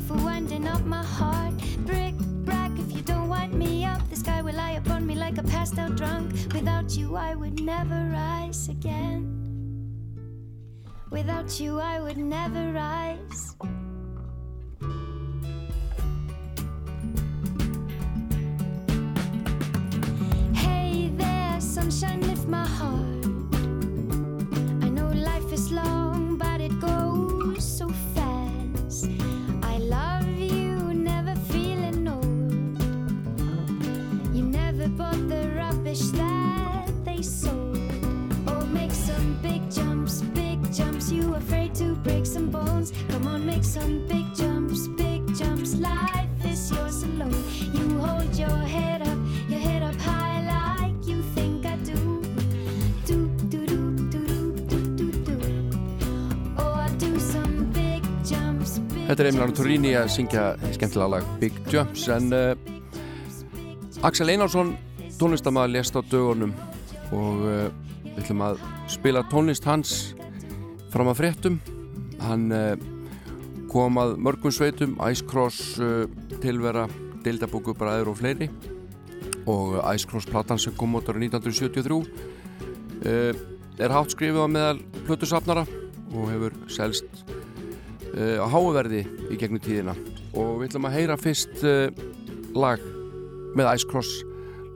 For 0.00 0.14
winding 0.14 0.66
up 0.66 0.84
my 0.84 1.04
heart. 1.04 1.54
Brick, 1.86 2.14
brack, 2.44 2.70
if 2.78 2.92
you 2.94 3.02
don't 3.02 3.28
wind 3.28 3.52
me 3.54 3.84
up, 3.84 4.08
the 4.08 4.16
sky 4.16 4.42
will 4.42 4.54
lie 4.54 4.72
upon 4.72 5.06
me 5.06 5.14
like 5.14 5.38
a 5.38 5.42
passed 5.42 5.78
out 5.78 5.96
drunk. 5.96 6.32
Without 6.52 6.96
you, 6.96 7.16
I 7.16 7.34
would 7.34 7.60
never 7.60 8.10
rise 8.12 8.68
again. 8.68 9.36
Without 11.10 11.60
you, 11.60 11.80
I 11.80 12.00
would 12.00 12.18
never 12.18 12.72
rise. 12.72 12.99
Þetta 59.20 59.28
er 59.28 59.34
Emiliano 59.34 59.50
jumps. 59.52 59.60
Torrini 59.60 59.90
að 60.00 60.06
syngja 60.14 60.42
skemmtilega 60.72 61.06
lag 61.12 61.24
Big 61.36 61.56
Jumps 61.68 62.06
en 62.08 62.30
uh, 62.32 62.54
Axel 64.08 64.30
Einarsson 64.32 64.70
tónlistamæður 65.20 65.74
lést 65.74 65.92
á 65.92 66.00
dögunum 66.08 66.54
og 67.12 67.42
uh, 67.44 67.66
við 68.06 68.22
ætlum 68.22 68.44
að 68.46 68.62
spila 68.88 69.20
tónlist 69.28 69.66
hans 69.68 69.92
fram 70.94 71.10
að 71.12 71.18
fréttum 71.18 71.58
hann 72.22 72.46
uh, 72.48 72.80
kom 73.68 74.00
að 74.00 74.14
mörgum 74.24 74.54
sveitum 74.56 74.96
Ice 75.10 75.28
Cross 75.28 75.76
tilvera 76.40 76.86
Dildabúku 77.20 77.74
bræður 77.76 78.14
og 78.14 78.22
fleiri 78.22 78.48
og 79.44 79.76
Ice 79.92 80.08
Cross 80.08 80.30
platan 80.32 80.64
sem 80.64 80.72
kom 80.80 80.96
út 80.96 81.12
ára 81.12 81.20
1973 81.20 82.00
uh, 83.04 83.44
er 83.84 83.98
hátt 83.98 84.16
skrifið 84.16 84.48
á 84.48 84.54
meðal 84.56 84.80
plötusafnara 85.04 85.66
og 86.08 86.32
hefur 86.32 86.56
selst 86.72 87.28
á 88.16 88.46
háverði 88.50 89.04
í 89.30 89.38
gegnum 89.38 89.62
tíðina. 89.62 89.94
Og 90.34 90.60
við 90.60 90.70
ætlum 90.70 90.88
að 90.88 90.96
heyra 90.96 91.18
fyrst 91.20 91.62
uh, 91.66 91.90
lag 92.56 92.82
með 93.58 93.70
Ice 93.74 93.88
Cross 93.90 94.24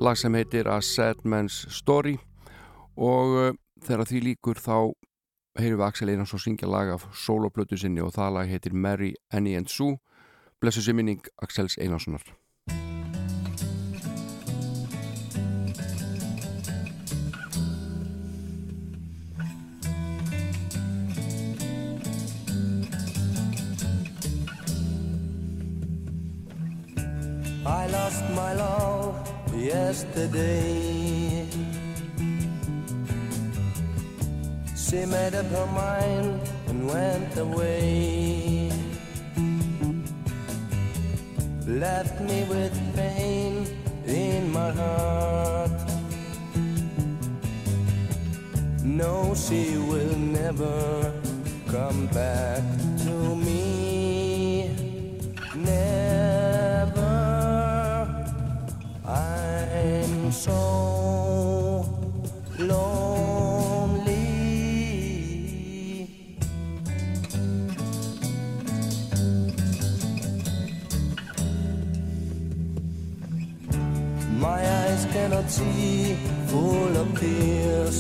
lag 0.03 0.19
sem 0.19 0.35
heitir 0.35 0.69
A 0.71 0.81
Sad 0.83 1.25
Man's 1.25 1.65
Story. 1.73 2.17
Og 2.95 3.35
uh, 3.41 3.51
þegar 3.87 4.11
því 4.11 4.23
líkur 4.29 4.61
þá 4.63 4.93
heyrum 5.59 5.81
við 5.81 5.87
Axel 5.89 6.11
Einarsson 6.13 6.43
syngja 6.43 6.71
lag 6.71 6.95
af 6.95 7.09
soloplötu 7.15 7.79
sinni 7.79 8.03
og 8.03 8.15
það 8.17 8.39
lag 8.39 8.51
heitir 8.51 8.75
Mary, 8.75 9.15
Annie 9.33 9.59
and 9.59 9.71
Sue. 9.71 9.99
Blessu 10.63 10.83
sér 10.83 10.99
minning 10.99 11.23
Axels 11.43 11.79
Einarssonar 11.79 12.25
lost 28.15 28.31
my 28.35 28.53
love 28.55 29.55
yesterday. 29.55 31.47
She 34.77 35.07
made 35.07 35.35
up 35.35 35.47
her 35.47 35.67
mind 35.67 36.41
and 36.69 36.89
went 36.89 37.37
away. 37.37 38.71
Left 41.67 42.21
me 42.21 42.45
with 42.45 42.75
pain 42.95 43.67
in 44.07 44.53
my 44.53 44.71
heart. 44.71 45.71
No, 48.83 49.35
she 49.35 49.77
will 49.79 50.17
never 50.17 51.13
come 51.67 52.07
back 52.09 52.63
so 60.45 61.89
lonely. 62.59 62.85
My 74.39 74.61
eyes 74.61 75.07
cannot 75.15 75.51
see, 75.51 76.17
full 76.49 76.95
of 77.03 77.09
tears. 77.19 77.99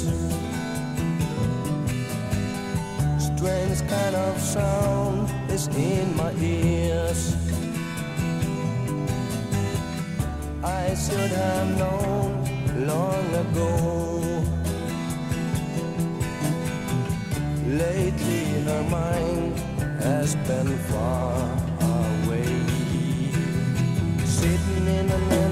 Strange 3.28 3.80
kind 3.88 4.16
of 4.26 4.38
sound 4.38 5.30
is 5.50 5.68
in 5.68 6.14
my 6.14 6.32
ears. 6.34 7.36
I 10.62 10.94
should 10.94 11.30
have 11.30 11.78
known 11.78 12.33
long 12.86 13.34
ago. 13.34 14.42
Lately, 17.66 18.44
her 18.68 18.82
mind 18.90 19.58
has 20.02 20.36
been 20.48 20.76
far 20.90 21.32
away. 21.80 22.52
Sitting 24.24 24.86
in 24.98 25.10
an 25.10 25.43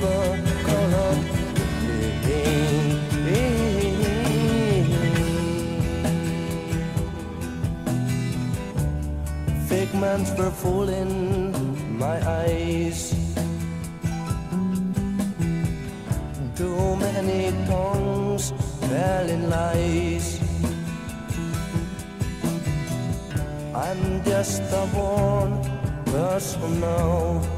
the 0.00 0.38
leaves 10.28 10.38
were 10.38 10.50
fooling 10.50 11.98
my 11.98 12.18
eyes. 12.26 13.14
Too 16.56 16.96
many 16.96 17.52
tongues 17.66 18.52
telling 18.80 19.48
lies. 19.48 20.40
I'm 23.74 24.24
just 24.24 24.62
a 24.72 24.86
one 24.92 25.62
person 26.06 26.80
now. 26.80 27.57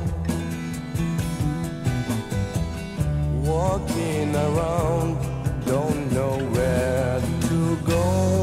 Walking 3.61 4.35
around, 4.35 5.19
don't 5.67 6.11
know 6.15 6.39
where 6.55 7.21
to 7.21 7.77
go. 7.85 8.40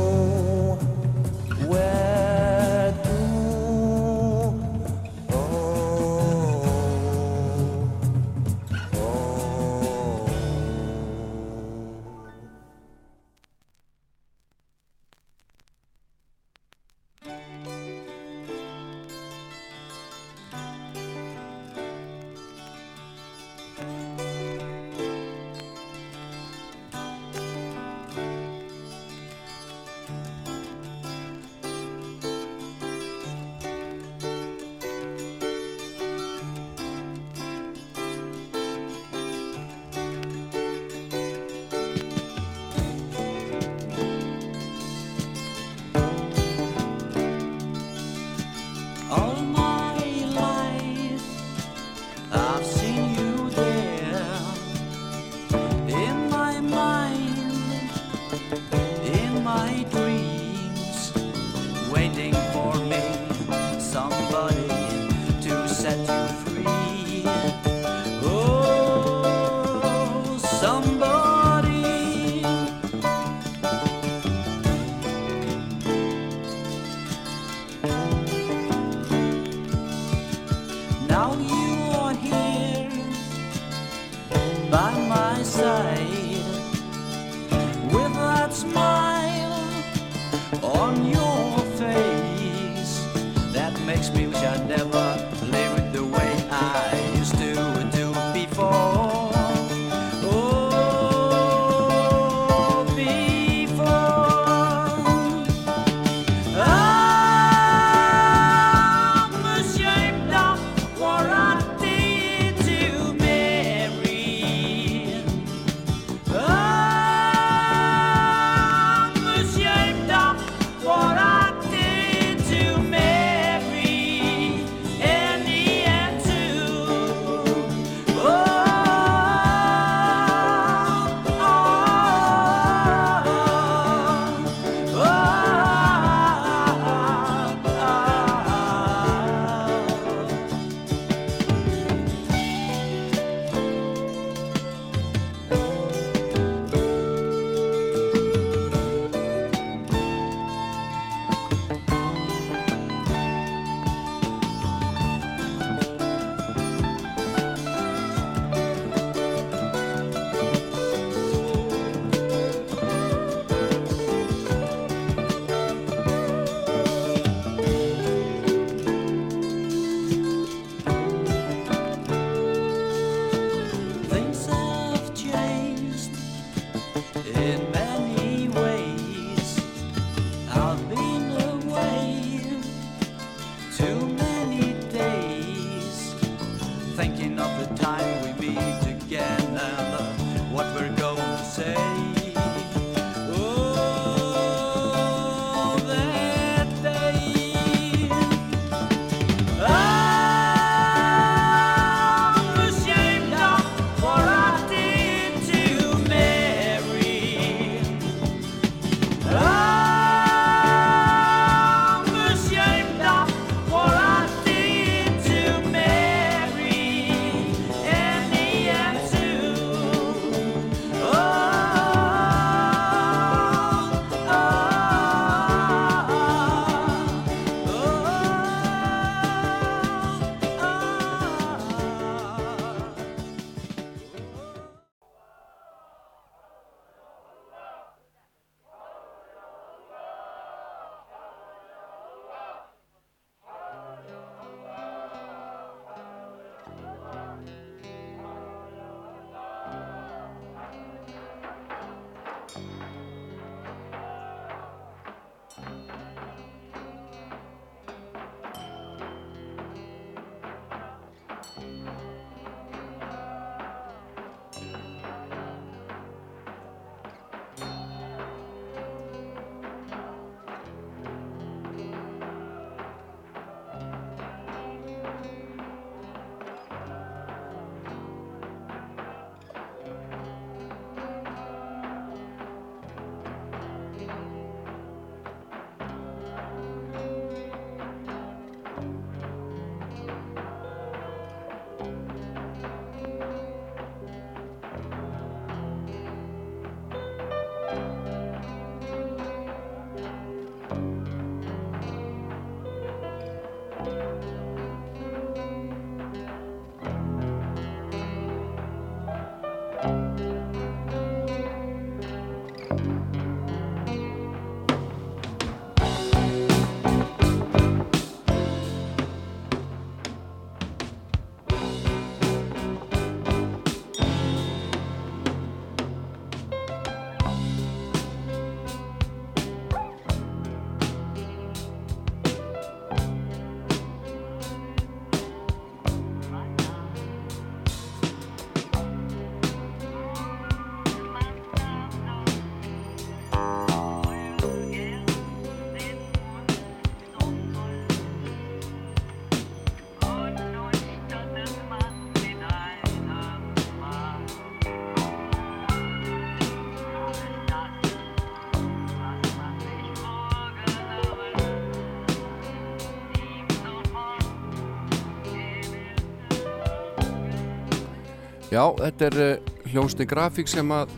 Já, 368.58 368.72
þetta 368.74 369.06
er 369.06 369.16
uh, 369.22 369.50
hljónsni 369.70 370.06
grafík 370.10 370.48
sem 370.50 370.72
að 370.74 370.90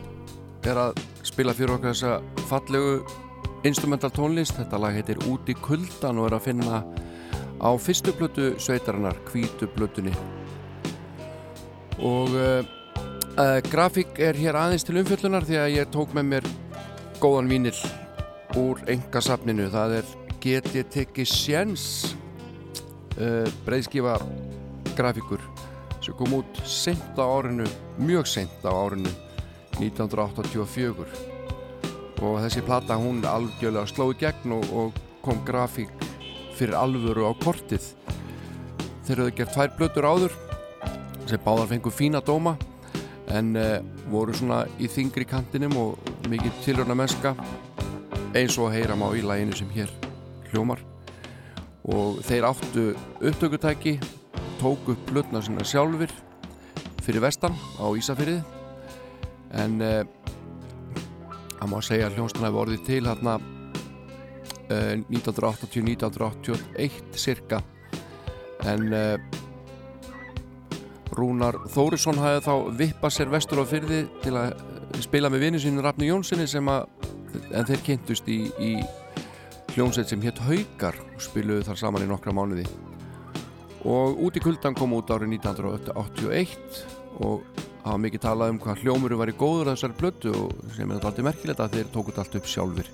er 0.70 0.78
að 0.80 1.00
spila 1.28 1.52
fyrir 1.52 1.74
okkar 1.74 1.92
þessa 1.92 2.46
fallegu 2.48 2.94
instrumental 3.68 4.14
tónlist. 4.16 4.56
Þetta 4.56 4.80
lag 4.80 4.96
heitir 4.96 5.20
Út 5.28 5.52
í 5.52 5.58
kuldan 5.60 6.22
og 6.22 6.30
er 6.30 6.38
að 6.38 6.46
finna 6.46 6.80
á 7.60 7.70
fyrstu 7.76 8.14
blötu 8.16 8.54
sveitarinnar, 8.64 9.20
hvítu 9.28 9.68
blötunni. 9.76 10.16
Og 12.00 12.32
uh, 12.32 12.64
uh, 13.36 13.60
grafík 13.68 14.24
er 14.24 14.40
hér 14.40 14.62
aðeins 14.62 14.88
til 14.88 14.96
umfjöllunar 15.04 15.50
því 15.50 15.60
að 15.60 15.76
ég 15.82 15.92
tók 15.92 16.16
með 16.16 16.32
mér 16.32 16.52
góðan 17.20 17.52
vínil 17.52 17.76
úr 18.56 18.80
engasafninu 18.88 19.68
það 19.74 20.00
er 20.00 20.18
Get 20.40 20.72
ég 20.72 20.88
tekið 20.88 21.28
sjens 21.28 21.84
breyðskifa 23.66 24.14
grafíkur 24.96 25.44
sem 26.02 26.16
kom 26.16 26.34
út 26.40 26.62
sent 26.64 27.20
á 27.20 27.26
árinu 27.26 27.68
mjög 28.00 28.28
sent 28.28 28.64
á 28.64 28.72
árinu 28.72 29.12
1984 29.80 31.08
og 32.20 32.40
þessi 32.44 32.64
plata 32.68 32.98
hún 33.00 33.24
algjörlega 33.28 33.88
sló 33.88 34.10
í 34.12 34.18
gegn 34.20 34.58
og, 34.58 34.66
og 34.74 34.98
kom 35.24 35.40
grafík 35.48 35.92
fyrir 36.58 36.76
alvöru 36.76 37.28
á 37.28 37.34
kortið. 37.40 37.94
Þeir 39.08 39.22
eru 39.24 39.36
gert 39.38 39.54
tvær 39.56 39.72
blötur 39.78 40.08
áður 40.08 40.36
sem 41.30 41.42
báðar 41.46 41.70
fengur 41.72 41.94
fína 41.96 42.22
dóma 42.26 42.58
en 43.30 43.54
uh, 43.56 43.80
voru 44.10 44.34
svona 44.36 44.64
í 44.82 44.90
þingri 44.90 45.28
kantinum 45.30 45.78
og 45.80 46.12
mikið 46.30 46.62
tilhörna 46.66 46.98
mennska 46.98 47.36
eins 48.36 48.58
og 48.62 48.74
heyra 48.74 48.98
má 49.00 49.08
í 49.16 49.24
læginu 49.26 49.56
sem 49.58 49.70
hér 49.74 49.92
hljómar. 50.52 50.82
Og 51.90 52.20
þeir 52.26 52.50
áttu 52.50 52.90
upptökutæki 53.22 53.98
tók 54.60 54.90
upp 54.94 55.02
blötna 55.10 55.42
sinna 55.42 55.64
sjálfur 55.64 56.12
fyrir 57.06 57.22
vestan 57.24 57.54
á 57.80 57.86
Ísafyrið 57.98 58.42
en 59.58 59.82
uh, 59.82 60.04
það 61.58 61.70
má 61.72 61.82
segja 61.86 62.06
að 62.10 62.16
hljónstana 62.20 62.48
hefur 62.50 62.62
orðið 62.66 62.82
til 62.88 63.06
hérna 63.08 63.34
uh, 63.40 64.96
1980-1981 65.10 67.18
cirka 67.18 67.58
en 68.68 68.94
uh, 68.94 69.18
Rúnar 71.16 71.56
Þórisson 71.74 72.22
hafði 72.22 72.42
þá 72.46 72.56
vippað 72.84 73.12
sér 73.16 73.30
vestur 73.34 73.62
á 73.64 73.66
fyrði 73.68 74.00
til 74.24 74.36
að 74.38 74.48
spila 75.02 75.30
með 75.32 75.44
vinnu 75.48 75.60
sínum 75.64 75.86
Rafni 75.86 76.06
Jónssoni 76.12 76.46
sem 76.50 76.66
að 76.70 76.82
en 77.54 77.66
þeir 77.66 77.82
kynntust 77.86 78.30
í, 78.30 78.40
í 78.62 78.76
hljómsveit 79.74 80.12
sem 80.12 80.22
hétt 80.24 80.42
Haukar 80.46 80.96
og 81.16 81.22
spiluðu 81.24 81.66
þar 81.68 81.82
saman 81.82 82.06
í 82.06 82.10
nokkra 82.10 82.34
mánuði 82.36 82.66
og 83.88 84.20
út 84.26 84.36
í 84.36 84.44
kuldan 84.44 84.76
kom 84.78 84.96
út 84.98 85.12
árið 85.14 85.38
1981 85.40 86.82
og 87.24 87.46
það 87.56 87.92
var 87.92 88.02
mikið 88.06 88.24
talað 88.26 88.54
um 88.54 88.60
hvað 88.64 88.84
hljómuru 88.84 89.20
var 89.20 89.32
í 89.32 89.38
góður 89.40 89.72
þessari 89.72 90.00
blötu 90.00 90.34
og 90.36 90.66
sem 90.76 90.92
er 90.92 91.00
alltaf 91.00 91.26
merkilegt 91.26 91.64
að 91.64 91.78
þeir 91.78 91.94
tókut 91.94 92.20
allt 92.20 92.36
upp 92.40 92.50
sjálfur 92.50 92.92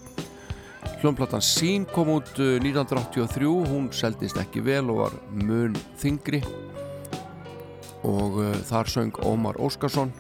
hljómplatan 1.02 1.44
Sín 1.46 1.88
kom 1.90 2.14
út 2.16 2.32
uh, 2.38 2.56
1983 2.62 3.50
hún 3.72 3.90
seldist 3.94 4.38
ekki 4.42 4.64
vel 4.66 4.86
og 4.94 5.02
var 5.04 5.18
mun 5.34 5.76
þingri 6.02 6.44
og 8.06 8.40
uh, 8.44 8.54
þar 8.70 8.92
söng 8.94 9.20
Ómar 9.26 9.58
Óskarsson 9.58 10.14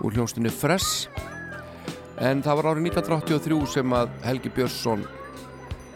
úr 0.00 0.16
hljómsdunni 0.16 0.52
Fress. 0.52 1.08
En 2.20 2.42
það 2.44 2.60
var 2.60 2.68
árið 2.72 2.90
1983 2.90 3.72
sem 3.74 3.96
að 3.96 4.12
Helgi 4.24 4.52
Björnsson 4.56 5.04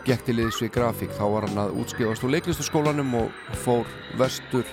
gekk 0.04 0.24
til 0.26 0.34
liðs 0.36 0.58
við 0.60 0.72
grafík 0.74 1.12
þá 1.16 1.22
var 1.32 1.46
hann 1.48 1.58
að 1.62 1.76
útskifast 1.80 2.24
úr 2.26 2.34
leiklistaskólanum 2.34 3.14
og 3.16 3.38
fór 3.62 3.88
vestur 4.20 4.66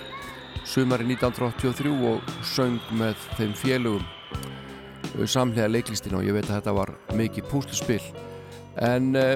sumari 0.68 1.06
1983 1.08 1.92
og 2.10 2.28
söng 2.44 2.80
með 2.98 3.16
þeim 3.38 3.54
félugum 3.56 4.04
uh, 4.04 5.24
samlega 5.24 5.70
leiklistina 5.70 6.18
og 6.20 6.28
ég 6.28 6.36
veit 6.36 6.50
að 6.50 6.58
þetta 6.58 6.74
var 6.76 6.92
mikið 7.16 7.48
púsluspill 7.48 8.04
en 8.84 9.16
uh, 9.16 9.32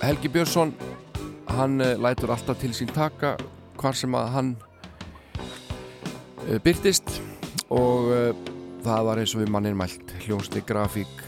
Helgi 0.00 0.32
Björnsson 0.32 0.72
hann 1.52 1.84
uh, 1.84 1.94
lætur 2.00 2.32
alltaf 2.32 2.62
til 2.62 2.72
sín 2.76 2.92
taka 2.96 3.36
hvar 3.80 3.96
sem 3.96 4.16
að 4.16 4.32
hann 4.36 4.56
byrtist 6.64 7.20
og 7.70 8.08
það 8.82 9.06
var 9.06 9.20
eins 9.20 9.32
og 9.36 9.42
við 9.42 9.52
manninn 9.54 9.76
mælt. 9.78 10.12
Hljónsli 10.24 10.64
grafík 10.66 11.22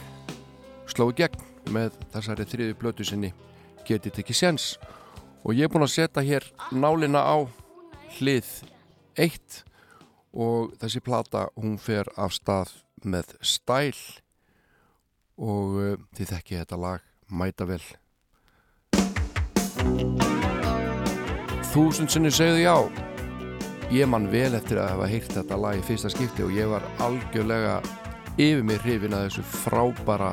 sló 0.90 1.10
í 1.12 1.16
gegn 1.20 1.72
með 1.72 1.96
þessari 2.12 2.48
þriðu 2.48 2.76
blötu 2.80 3.06
sinni 3.06 3.30
getið 3.88 4.22
ekki 4.22 4.36
séns. 4.36 4.76
Og 5.42 5.56
ég 5.58 5.66
er 5.66 5.72
búinn 5.72 5.86
að 5.86 5.94
setja 5.96 6.22
hér 6.24 6.46
nálina 6.70 7.22
á 7.22 7.36
hlið 8.18 8.48
1 9.18 9.62
og 10.32 10.72
þessi 10.80 11.02
plata 11.04 11.48
hún 11.56 11.78
fer 11.80 12.08
af 12.16 12.34
stað 12.36 12.76
með 13.04 13.34
stæl. 13.42 13.96
Og 15.42 15.78
uh, 15.80 15.96
þið 16.14 16.34
þekki 16.36 16.60
þetta 16.60 16.78
lag 16.78 17.08
mæta 17.32 17.66
vel. 17.66 17.82
Þúsund 21.72 22.12
sinni 22.12 22.30
segðu 22.30 22.62
já. 22.62 22.76
Ég 23.92 24.08
man 24.08 24.28
vel 24.32 24.54
eftir 24.56 24.80
að 24.80 24.94
hafa 24.94 25.08
heyrt 25.08 25.34
þetta 25.36 25.56
lag 25.60 25.80
í 25.80 25.84
fyrsta 25.84 26.10
skipti 26.12 26.44
og 26.44 26.52
ég 26.56 26.68
var 26.70 26.84
algjörlega 27.04 27.80
yfir 28.40 28.62
mig 28.64 28.80
hrifin 28.84 29.16
að 29.16 29.26
þessu 29.26 29.44
frábara 29.64 30.30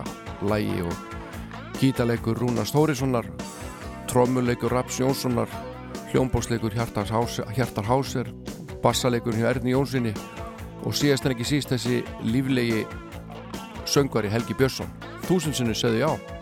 lagi 0.47 0.84
og 0.84 1.18
gítaleikur 1.80 2.38
Rúnar 2.38 2.68
Stórissonar 2.68 3.26
trommuleikur 4.10 4.72
Raps 4.72 5.00
Jónssonar 5.00 5.48
hljómbóksleikur 6.12 6.74
Hjartar 6.74 7.86
Háser, 7.86 8.34
bassaleikur 8.84 9.36
hjá 9.38 9.52
Erni 9.54 9.72
Jónssoni 9.76 10.14
og 10.84 10.96
síðast 10.96 11.28
en 11.28 11.36
ekki 11.36 11.48
síst 11.48 11.72
þessi 11.72 12.02
líflegi 12.26 12.86
söngvari 13.86 14.32
Helgi 14.32 14.58
Björnsson. 14.58 14.90
Þúsundsinni 15.28 15.78
segðu 15.78 16.04
já 16.04 16.39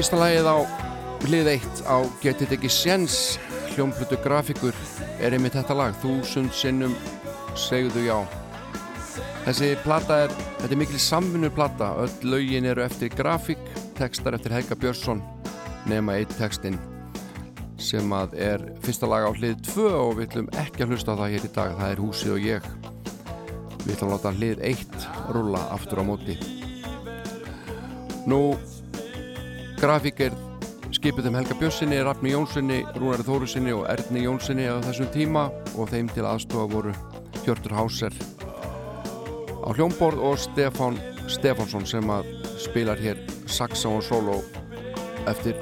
fyrsta 0.00 0.16
lagið 0.16 0.46
á 0.48 0.56
hlið 1.26 1.48
eitt 1.50 1.80
á 1.84 2.00
Getið 2.22 2.54
ekki 2.56 2.68
séns. 2.72 3.16
Hljómplutu 3.74 4.16
grafíkur 4.24 4.76
er 5.20 5.34
einmitt 5.36 5.58
þetta 5.58 5.74
lag. 5.76 5.98
Þúsund 6.00 6.54
sinnum 6.56 6.94
segðu 7.52 8.06
já. 8.06 8.16
Þessi 9.44 9.74
plata 9.82 10.22
er, 10.24 10.32
þetta 10.62 10.70
er 10.70 10.80
mikil 10.80 11.02
samvinnur 11.04 11.52
plata 11.52 11.90
öll 12.00 12.32
lögin 12.32 12.70
eru 12.70 12.86
eftir 12.86 13.12
grafík 13.12 13.60
textar 13.98 14.38
eftir 14.38 14.56
Helga 14.56 14.78
Björnsson 14.80 15.20
nema 15.90 16.16
eitt 16.16 16.32
textin 16.40 16.80
sem 17.76 18.16
að 18.16 18.40
er 18.40 18.66
fyrsta 18.80 19.10
lag 19.10 19.28
á 19.28 19.36
hlið 19.36 19.60
2 19.68 19.86
og 19.90 20.16
við 20.16 20.30
ætlum 20.30 20.50
ekki 20.64 20.86
að 20.86 20.94
hlusta 20.94 21.12
á 21.12 21.20
það 21.20 21.36
hér 21.36 21.44
í 21.44 21.54
dag. 21.60 21.78
Það 21.82 21.92
er 21.92 22.04
Húsið 22.06 22.36
og 22.38 22.48
ég. 22.48 22.72
Við 23.84 23.94
ætlum 23.98 24.08
að 24.08 24.16
láta 24.16 24.36
hlið 24.40 24.66
1 24.72 25.08
rúlla 25.36 25.64
aftur 25.76 26.00
á 26.00 26.04
móti. 26.08 26.40
Nú 28.24 28.44
grafík 29.80 30.18
er 30.20 30.34
skipuð 30.92 31.30
um 31.30 31.36
Helga 31.38 31.54
Björnssoni, 31.56 32.02
Rafni 32.04 32.34
Jónssoni, 32.34 32.80
Rúnari 33.00 33.24
Þórusinni 33.24 33.72
og 33.72 33.86
Erni 33.88 34.26
Jónssoni 34.26 34.66
á 34.68 34.76
þessum 34.84 35.08
tíma 35.14 35.46
og 35.72 35.88
þeim 35.88 36.10
til 36.12 36.26
aðstofa 36.28 36.66
voru 36.68 36.92
Hjörtur 37.46 37.72
Háser 37.78 38.12
á 39.64 39.68
hljómborð 39.72 40.20
og 40.20 40.36
Stefán 40.36 40.98
Stefánsson 41.32 41.86
sem 41.88 42.12
að 42.12 42.28
spilar 42.60 43.00
hér 43.00 43.22
saxa 43.48 43.88
og 43.88 44.04
solo 44.04 44.40
eftir 45.30 45.56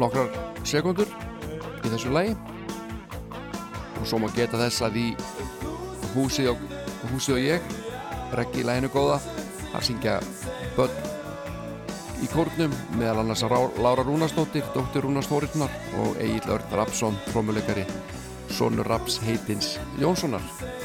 nokkrar 0.00 0.32
sekundur 0.64 1.12
í 1.84 1.92
þessu 1.92 2.14
lagi. 2.14 2.32
Og 3.98 4.06
svo 4.08 4.22
má 4.22 4.30
geta 4.32 4.60
þess 4.62 4.86
að 4.88 5.00
í 5.02 5.06
húsið 6.14 6.54
og, 6.54 6.64
húsið 7.12 7.36
og 7.36 7.44
ég 7.44 7.76
reggi 8.40 8.64
læginu 8.64 8.92
góða 8.94 9.20
að 9.74 9.88
syngja 9.90 10.20
börn 10.78 11.07
í 12.22 12.28
kórnum 12.32 12.74
meðal 12.98 13.22
annars 13.22 13.44
Lára 13.44 14.04
Rúnarsdóttir, 14.06 14.64
dóttir 14.74 15.04
Rúnars 15.06 15.28
Þórirnar 15.30 15.70
og 16.02 16.16
Egil 16.22 16.50
Örn 16.56 16.76
Rapsson, 16.78 17.18
trómuleikari. 17.30 17.86
Sonur 18.48 18.86
Raps 18.88 19.20
heitins 19.22 19.78
Jónssonar. 20.00 20.42
Já 20.48 20.78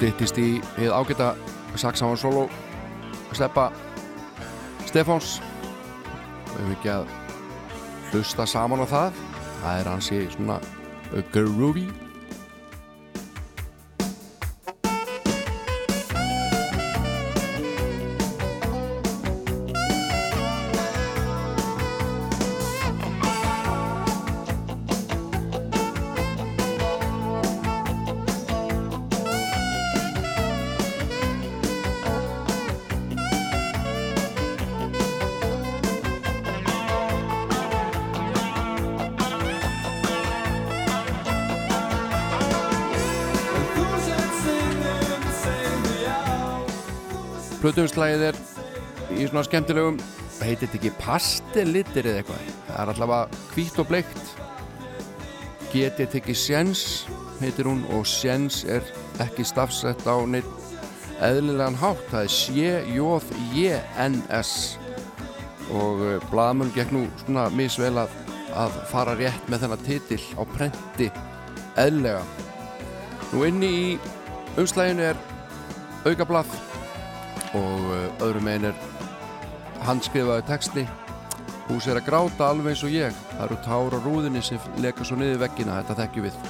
styttist 0.00 0.38
í 0.40 0.62
við 0.78 0.92
ágæta 0.96 1.34
Saxavan 1.76 2.16
Solo 2.16 2.46
Steppa 3.36 3.66
Stefáns. 4.88 5.40
Við 6.56 6.72
ekki 6.78 6.92
að 6.94 7.19
hlusta 8.10 8.46
saman 8.46 8.82
á 8.82 8.86
það. 8.90 9.18
Það 9.60 9.80
er 9.80 9.90
hansi 9.90 10.20
svona 10.34 10.60
groovy 11.34 11.88
Plötumslægið 47.70 48.22
er 48.26 48.34
í 49.14 49.28
svona 49.28 49.44
skemmtilegum 49.46 50.00
heitir 50.40 50.66
þetta 50.66 50.74
ekki 50.80 50.90
pastellitir 50.98 52.02
eða 52.10 52.18
eitthvað? 52.18 52.48
Það 52.66 52.80
er 52.82 52.90
allavega 52.90 53.38
hvít 53.52 53.76
og 53.78 53.86
bleikt. 53.86 54.24
Getið 55.70 56.00
þetta 56.00 56.18
ekki 56.18 56.34
séns 56.34 56.80
heitir 57.38 57.68
hún 57.70 57.86
og 57.94 58.02
séns 58.10 58.66
er 58.66 58.82
ekki 59.22 59.46
stafsett 59.46 60.02
á 60.02 60.18
neitt 60.26 60.50
eðlilegan 61.22 61.78
hátt. 61.78 62.02
Það 62.10 62.22
er 62.24 62.32
S-J-J-N-S 63.38 64.50
og 65.70 66.02
uh, 66.08 66.18
blaðmunum 66.32 66.74
gekk 66.74 66.90
nú 66.96 67.06
svona 67.20 67.44
misvel 67.54 67.94
að, 68.02 68.10
að 68.50 68.72
fara 68.90 69.14
rétt 69.20 69.46
með 69.46 69.62
þennan 69.62 69.86
titil 69.86 70.24
á 70.34 70.42
prenti 70.56 71.06
eðlilega. 71.78 72.26
Nú 73.30 73.46
inni 73.46 73.70
í 73.70 73.94
umslæginu 74.58 75.06
er 75.12 75.22
aukablað 76.02 76.50
og 77.58 77.86
uh, 77.90 78.24
öðrum 78.26 78.46
megin 78.46 78.70
er 78.70 78.82
handskrifaði 79.86 80.46
texti. 80.48 80.84
Hús 81.70 81.86
er 81.86 82.00
að 82.00 82.08
gráta 82.08 82.48
alveg 82.50 82.74
eins 82.74 82.84
og 82.86 82.94
ég. 82.94 83.16
Það 83.32 83.44
eru 83.46 83.58
tár 83.64 83.96
á 83.96 83.98
rúðinni 84.04 84.42
sem 84.42 84.80
leka 84.82 85.06
svo 85.06 85.18
niður 85.18 85.44
veggina. 85.44 85.78
Þetta 85.80 85.98
þekkju 86.02 86.24
við. 86.26 86.40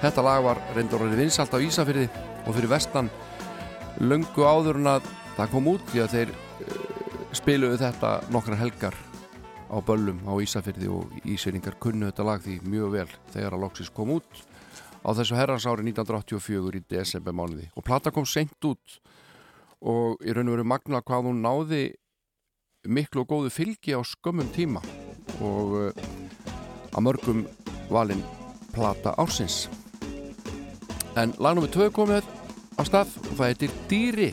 Þetta 0.00 0.24
lag 0.26 0.44
var 0.46 0.62
reyndur 0.74 1.04
orðið 1.04 1.24
vinsalt 1.24 1.54
á 1.54 1.58
Ísafyrði 1.60 2.08
og 2.46 2.54
fyrir 2.56 2.72
vestan 2.72 3.10
löngu 4.00 4.46
áður 4.46 4.80
en 4.80 4.94
að 4.96 5.08
það 5.36 5.52
kom 5.52 5.70
út 5.74 5.86
því 5.92 6.02
að 6.04 6.14
þeir 6.16 6.34
uh, 6.34 6.76
spiluðu 7.36 7.80
þetta 7.80 8.12
nokkra 8.32 8.58
helgar 8.58 8.96
á 9.70 9.76
böllum 9.86 10.22
á 10.26 10.34
Ísafyrði 10.42 10.88
og 10.90 11.12
Ísfyrningar 11.22 11.78
kunnu 11.82 12.08
þetta 12.10 12.26
lag 12.26 12.42
því 12.42 12.58
mjög 12.66 12.94
vel 12.96 13.10
þegar 13.34 13.56
að 13.56 13.64
loksis 13.66 13.92
kom 13.94 14.16
út 14.16 14.42
á 15.04 15.10
þessu 15.16 15.38
herrans 15.38 15.66
ári 15.68 15.86
1984 15.86 16.80
í 16.80 16.82
desember 16.90 17.36
mánuði 17.36 17.68
og 17.76 17.86
plata 17.86 18.12
kom 18.14 18.26
seint 18.28 18.68
út 18.68 18.98
og 19.80 20.20
í 20.24 20.34
raun 20.34 20.50
og 20.50 20.56
veru 20.56 20.66
magna 20.68 21.00
hvað 21.04 21.28
hún 21.28 21.42
náði 21.44 21.82
miklu 22.88 23.24
og 23.24 23.30
góðu 23.32 23.52
fylgi 23.52 23.96
á 23.96 24.00
skömmum 24.04 24.48
tíma 24.54 24.82
og 25.40 25.76
uh, 25.76 26.04
að 26.92 27.04
mörgum 27.06 27.46
valin 27.90 28.22
plata 28.74 29.14
ársins. 29.18 29.68
En 31.18 31.34
lagnum 31.42 31.66
við 31.66 31.74
tvö 31.76 31.90
komið 31.94 32.28
á 32.78 32.82
stað 32.86 33.16
og 33.24 33.34
það 33.34 33.48
heitir 33.48 33.76
Dýri 33.90 34.30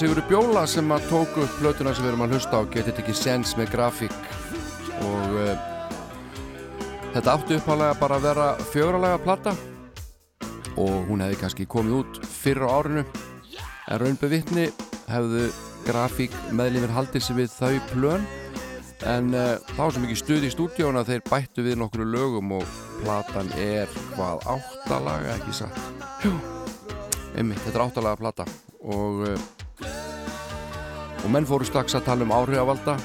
Sigurður 0.00 0.30
Bjóla 0.30 0.60
sem 0.64 0.92
að 0.94 1.02
tóku 1.10 1.42
upp 1.44 1.56
plötuna 1.60 1.90
sem 1.92 2.06
við 2.06 2.14
erum 2.14 2.22
að 2.24 2.30
hlusta 2.32 2.56
á 2.56 2.64
Getið 2.72 3.00
ekki 3.02 3.12
sens 3.18 3.50
með 3.58 3.66
grafík 3.74 4.14
og 5.04 5.34
uh, 5.36 5.50
þetta 7.12 7.34
átti 7.34 7.58
uppálega 7.58 7.98
bara 8.00 8.16
að 8.16 8.24
vera 8.24 8.46
fjögralega 8.70 9.18
platta 9.26 9.52
og 10.80 11.04
hún 11.10 11.20
hefði 11.20 11.36
kannski 11.42 11.68
komið 11.68 11.98
út 11.98 12.22
fyrr 12.24 12.64
á 12.64 12.68
árinu. 12.78 13.04
En 13.92 14.00
raunbe 14.00 14.32
vitni 14.32 14.66
hefðu 15.10 15.44
grafík 15.84 16.40
meðlifir 16.48 16.96
haldið 16.96 17.26
sig 17.28 17.40
við 17.42 17.52
þau 17.58 17.76
plön. 17.92 18.26
En 19.04 19.36
uh, 19.36 19.60
þá 19.76 19.84
sem 19.84 20.08
ekki 20.08 20.20
stuð 20.24 20.48
í 20.48 20.56
stúdíóna 20.56 21.04
þeir 21.04 21.28
bættu 21.28 21.68
við 21.68 21.76
nokkru 21.84 22.08
lögum 22.08 22.56
og 22.56 22.76
platan 23.02 23.52
er 23.60 23.92
hvað 24.14 24.48
áttalaga 24.56 25.36
ekki 25.36 25.60
satt? 25.60 25.86
Jú, 26.24 26.38
einmitt, 27.36 27.60
þetta 27.68 27.76
er 27.76 27.90
áttalaga 27.90 28.24
plata. 28.24 28.52
Og 28.80 29.26
uh, 29.28 29.50
og 31.24 31.32
menn 31.32 31.48
fóru 31.48 31.66
strax 31.68 31.96
að 31.98 32.06
tala 32.08 32.26
um 32.26 32.34
áhrifavalda. 32.34 32.96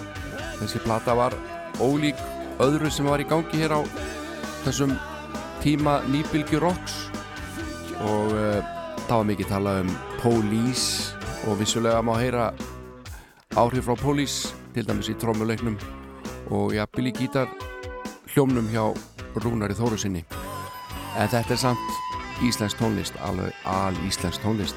Þessi 0.59 0.82
plata 0.86 1.16
var 1.18 1.36
ólík 1.84 2.20
öðru 2.63 2.91
sem 2.91 3.07
var 3.09 3.22
í 3.24 3.28
gangi 3.28 3.59
hér 3.59 3.76
á 3.76 3.82
þessum 4.63 4.95
tíma 5.63 5.99
nýbylgi 6.09 6.59
rocks. 6.61 6.95
Og 8.05 8.36
uh, 8.36 8.61
það 9.07 9.18
var 9.18 9.30
mikið 9.32 9.51
talað 9.51 9.84
um 9.84 9.91
Police. 10.22 11.16
Og 11.45 11.59
vissulega 11.59 12.01
má 12.05 12.16
heyra 12.18 12.49
áhrif 13.59 13.86
frá 13.86 13.99
Police 13.99 14.55
til 14.74 14.88
dæmis 14.88 15.11
í 15.11 15.18
trommuleiknum. 15.20 15.78
Og 16.55 16.76
jafnvel 16.78 17.11
í 17.11 17.16
gítar 17.16 17.51
hljómnum 18.34 18.72
hjá 18.72 18.88
Rúnari 19.43 19.76
Þórusinni. 19.76 20.24
En 21.16 21.32
þetta 21.32 21.55
er 21.55 21.61
samt 21.61 22.43
íslensk 22.43 22.80
tónlist 22.80 23.16
alveg 23.24 23.55
al 23.70 23.95
íslensk 24.07 24.43
tónlist 24.43 24.76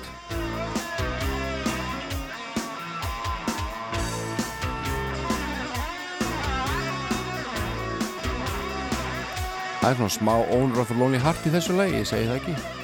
Það 9.79 9.91
er 9.91 10.01
svona 10.01 10.17
smá 10.17 10.35
Owner 10.57 10.83
of 10.83 10.91
the 10.91 10.99
Lonely 10.99 11.23
Heart 11.23 11.47
í 11.47 11.55
þessu 11.55 11.79
lagi, 11.79 12.01
ég 12.03 12.11
segi 12.11 12.27
það 12.27 12.41
ekki 12.41 12.78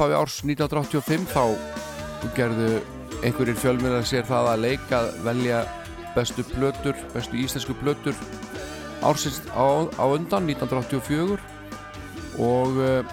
í 0.00 0.02
upphafi 0.02 0.16
árs 0.16 0.36
1985 0.48 1.26
þá 1.28 1.44
gerðu 2.32 2.68
einhverjir 3.20 3.58
fjölmiðlar 3.60 4.06
sér 4.08 4.24
það 4.24 4.46
að 4.48 4.62
leika 4.64 4.96
að 4.96 5.18
velja 5.26 5.58
bestu 6.14 6.44
plötur, 6.54 6.96
bestu 7.12 7.36
íslensku 7.36 7.74
plötur 7.82 8.16
ársins 9.04 9.42
á, 9.52 9.84
á 10.00 10.04
undan 10.08 10.48
1984 10.48 11.36
og 12.40 12.80
uh, 12.80 13.04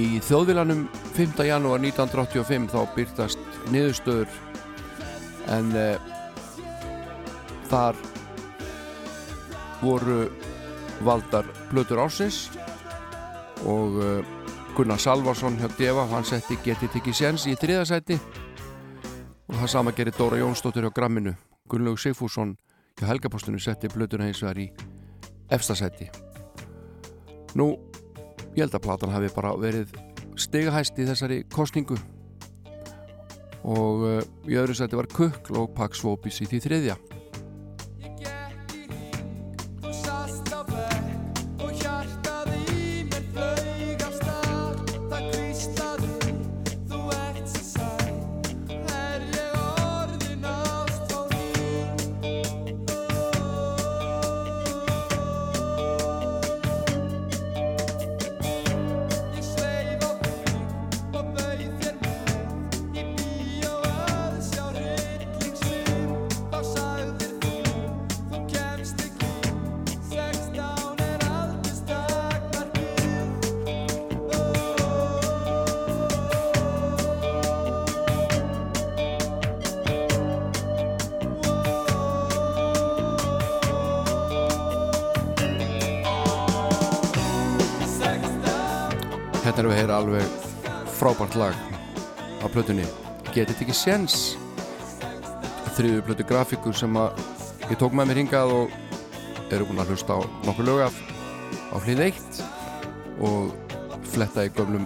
í 0.00 0.20
þjóðvilanum 0.24 0.86
5. 1.18 1.44
janúar 1.44 1.84
1985 1.84 2.72
þá 2.72 2.80
byrtast 2.96 3.60
niðurstöður 3.68 4.32
en 5.52 5.72
uh, 5.76 6.00
þar 7.68 8.00
voru 9.84 10.22
valdar 11.04 11.44
plötur 11.68 12.00
ársins 12.00 12.46
og 13.68 14.00
uh, 14.00 14.36
Gunnar 14.76 15.00
Salvarsson 15.02 15.56
hjá 15.58 15.68
Deva 15.78 16.04
hann 16.10 16.24
setti 16.24 16.56
Getið 16.64 16.92
tekið 16.94 17.16
séns 17.16 17.46
í 17.50 17.56
þriðasæti 17.58 18.16
og 19.50 19.56
það 19.56 19.70
sama 19.72 19.92
gerir 19.96 20.14
Dóra 20.14 20.38
Jónsdóttir 20.38 20.86
hjá 20.86 20.92
Gramminu. 20.94 21.34
Gunnlaug 21.68 21.98
Sigfússon 21.98 22.54
hjá 22.98 23.08
Helgapostinu 23.10 23.58
setti 23.58 23.90
blötuna 23.90 24.28
hins 24.28 24.42
vegar 24.44 24.60
í 24.62 24.68
efstasæti 25.50 26.08
Nú, 27.58 27.74
ég 28.54 28.62
held 28.62 28.78
að 28.78 28.84
platan 28.86 29.14
hafi 29.14 29.32
bara 29.34 29.52
verið 29.58 29.94
stigahæst 30.38 30.98
í 31.02 31.08
þessari 31.08 31.42
kostningu 31.50 31.98
og 33.66 34.04
uh, 34.06 34.20
í 34.48 34.56
öðru 34.56 34.76
sæti 34.78 34.98
var 34.98 35.10
Kukl 35.10 35.58
og 35.60 35.74
Pax 35.76 36.04
Vopis 36.06 36.40
í 36.40 36.48
því 36.48 36.62
þriðja 36.68 36.96
Getið 93.40 93.60
ekki 93.64 93.72
séns. 93.72 94.14
Þriðu 95.72 96.00
plötu 96.04 96.24
grafíkur 96.28 96.74
sem 96.76 96.96
að 97.00 97.22
ég 97.70 97.78
tók 97.80 97.94
með 97.96 98.10
mér 98.10 98.18
hingað 98.20 98.50
og 98.52 98.74
eru 99.48 99.64
búin 99.64 99.80
að 99.80 99.94
hlusta 99.94 100.18
á 100.18 100.20
nokkur 100.44 100.66
lög 100.68 100.82
af 100.84 100.98
á 101.72 101.76
hlið 101.80 102.02
eitt 102.04 102.40
og 103.24 103.54
fletta 104.12 104.44
í 104.44 104.50
gömlum 104.52 104.84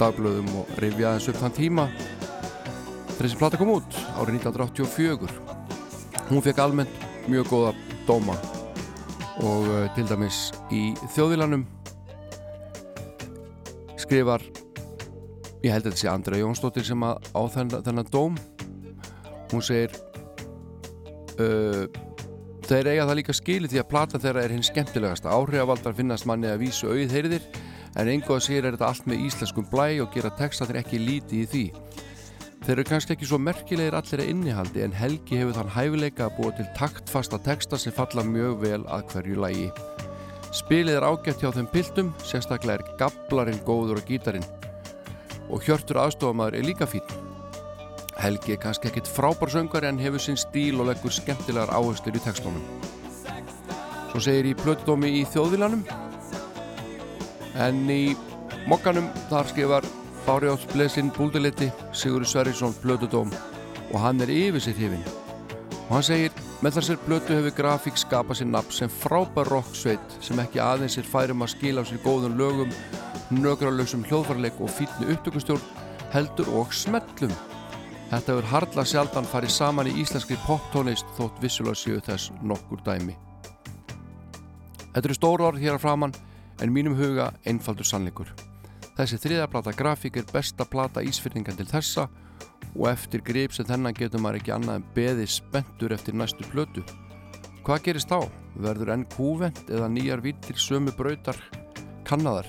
dagblöðum 0.00 0.48
og 0.62 0.70
rifja 0.80 1.10
aðeins 1.10 1.28
upp 1.28 1.40
þann 1.42 1.56
tíma 1.58 1.84
þegar 1.92 3.20
þessi 3.20 3.40
plata 3.42 3.60
kom 3.60 3.74
út 3.74 3.98
árið 4.16 4.40
1984 4.40 5.36
hún 6.30 6.44
fekk 6.46 6.62
almennt 6.64 7.04
mjög 7.28 7.52
góða 7.52 7.74
dóma 8.08 8.38
og 9.44 9.68
uh, 9.68 9.84
til 9.98 10.08
dæmis 10.08 10.40
í 10.72 10.86
þjóðvílanum 11.12 11.68
skrifar 14.00 14.48
ég 15.64 15.72
held 15.74 15.84
að 15.84 15.90
þetta 15.90 16.02
sé 16.02 16.10
Andra 16.10 16.38
Jónsdóttir 16.40 16.86
sem 16.86 17.02
á 17.04 17.42
þennan, 17.54 17.82
þennan 17.86 18.12
dóm. 18.12 18.38
Hún 19.50 19.64
segir 19.66 19.96
uh, 21.40 21.84
þeir 22.68 22.92
eiga 22.94 23.08
það 23.08 23.18
líka 23.18 23.36
skili 23.36 23.70
því 23.70 23.82
að 23.82 23.90
plata 23.90 24.20
þeirra 24.22 24.44
er 24.46 24.54
hinn 24.54 24.66
skemmtilegasta. 24.66 25.32
Áhrifavaldar 25.32 25.96
finnast 25.98 26.28
manni 26.30 26.50
að 26.50 26.62
vísu 26.64 26.88
auð 26.88 27.16
heyrðir 27.16 27.48
en 27.98 28.12
engu 28.12 28.36
að 28.36 28.46
segir 28.46 28.68
er 28.68 28.76
þetta 28.76 28.92
allt 28.92 29.10
með 29.10 29.26
íslenskum 29.26 29.66
blæ 29.72 29.88
og 30.04 30.14
gera 30.14 30.30
textatir 30.38 30.78
ekki 30.80 31.02
lítið 31.02 31.42
í 31.42 31.50
því. 31.54 31.64
Þeir 32.60 32.74
eru 32.74 32.84
kannski 32.90 33.14
ekki 33.16 33.26
svo 33.26 33.38
merkilegir 33.40 33.96
allir 33.96 34.20
að 34.20 34.30
innihaldi 34.34 34.82
en 34.84 34.94
Helgi 34.94 35.40
hefur 35.40 35.56
þann 35.56 35.72
hæfileika 35.74 36.26
að 36.26 36.34
búa 36.36 36.52
til 36.58 36.68
taktfasta 36.76 37.40
texta 37.42 37.80
sem 37.80 37.94
falla 37.96 38.24
mjög 38.26 38.60
vel 38.60 38.82
að 38.84 39.06
hverju 39.14 39.40
lægi 39.40 39.70
Spilið 40.54 40.98
er 40.98 41.06
ágætt 41.06 41.40
hjá 41.40 41.52
þeim 41.56 41.68
piltum, 41.72 42.14
sérstaklega 42.26 42.82
er 42.82 42.96
gablarinn 43.00 43.62
góður 43.64 44.02
á 44.02 44.06
gítarinn 44.06 44.46
og 45.50 45.66
Hjörtur 45.66 46.00
aðstofamæður 46.04 46.58
er 46.58 46.66
líka 46.66 46.88
fín. 46.88 47.04
Helgi 48.20 48.54
er 48.54 48.60
kannski 48.62 48.90
ekkit 48.90 49.08
frábær 49.08 49.52
söngari 49.52 49.88
en 49.88 50.00
hefur 50.00 50.22
sinn 50.22 50.38
stíl 50.38 50.80
og 50.80 50.90
leggur 50.90 51.14
skemmtilegar 51.14 51.72
áherslur 51.72 52.18
í 52.18 52.24
textónum. 52.24 52.64
Svo 54.10 54.20
segir 54.22 54.50
í 54.50 54.56
plötudómi 54.58 55.12
í 55.20 55.24
þjóðvílanum 55.30 55.84
en 57.60 57.80
í 57.90 58.16
mokkanum 58.70 59.08
þar 59.30 59.48
skrifar 59.50 59.88
Bárjátt 60.26 60.66
Blesinn 60.74 61.10
Búldiliti 61.16 61.70
Sigurður 61.96 62.28
Sverrisson 62.28 62.76
plötudóm 62.82 63.32
og 63.90 63.98
hann 64.02 64.20
er 64.22 64.30
yfir 64.30 64.62
sitt 64.62 64.78
hefinn 64.78 65.04
og 65.86 65.96
hann 65.96 66.06
segir 66.06 66.34
með 66.60 66.76
þessar 66.76 67.00
blötu 67.06 67.36
hefur 67.38 67.56
grafík 67.56 67.96
skapað 67.98 68.40
sér 68.40 68.50
nafn 68.52 68.76
sem 68.76 68.92
frábær 69.00 69.48
rocksveit 69.50 70.18
sem 70.22 70.38
ekki 70.42 70.60
aðeins 70.62 70.98
er 71.00 71.08
færum 71.08 71.46
að 71.46 71.54
skila 71.54 71.82
á 71.82 71.88
sér 71.88 72.02
góðum 72.04 72.36
lögum 72.38 72.74
nögralösum 73.34 74.04
hljóðfarleik 74.08 74.60
og 74.60 74.72
fítnu 74.74 75.10
upptökustjórn 75.14 75.86
heldur 76.14 76.50
og 76.60 76.74
smellum 76.74 77.34
Þetta 78.10 78.32
hefur 78.32 78.46
harla 78.50 78.84
sjaldan 78.84 79.28
farið 79.30 79.52
saman 79.54 79.86
í 79.86 79.96
íslenskri 80.02 80.38
poptónist 80.46 81.06
þótt 81.18 81.38
vissulega 81.42 81.78
séu 81.78 82.00
þess 82.02 82.32
nokkur 82.42 82.82
dæmi 82.86 83.16
Þetta 84.90 85.06
eru 85.06 85.18
stóru 85.18 85.46
orð 85.46 85.62
hér 85.62 85.76
að 85.78 85.84
framann 85.86 86.16
en 86.60 86.74
mínum 86.74 86.98
huga 86.98 87.30
einfaldur 87.46 87.86
sannleikur 87.86 88.32
Þessi 89.00 89.16
þriðaplata 89.22 89.72
grafík 89.72 90.18
er 90.20 90.26
besta 90.28 90.66
plata 90.68 91.00
ísfyrningan 91.00 91.56
til 91.56 91.68
þessa 91.70 92.08
og 92.74 92.88
eftir 92.90 93.22
grip 93.24 93.54
sem 93.54 93.66
þennan 93.66 93.96
getur 93.96 94.22
maður 94.22 94.40
ekki 94.40 94.52
annað 94.54 94.80
en 94.80 94.88
beði 94.94 95.26
spenntur 95.30 95.94
eftir 95.94 96.16
næstu 96.18 96.46
plötu. 96.50 96.84
Hvað 97.66 97.84
gerist 97.86 98.10
þá? 98.10 98.28
Verður 98.60 98.92
enn 98.94 99.06
kúvent 99.14 99.70
eða 99.70 99.88
nýjar 99.92 100.22
vittir 100.24 100.58
sömu 100.60 100.92
brautar 100.96 101.38
kannaðar? 102.04 102.48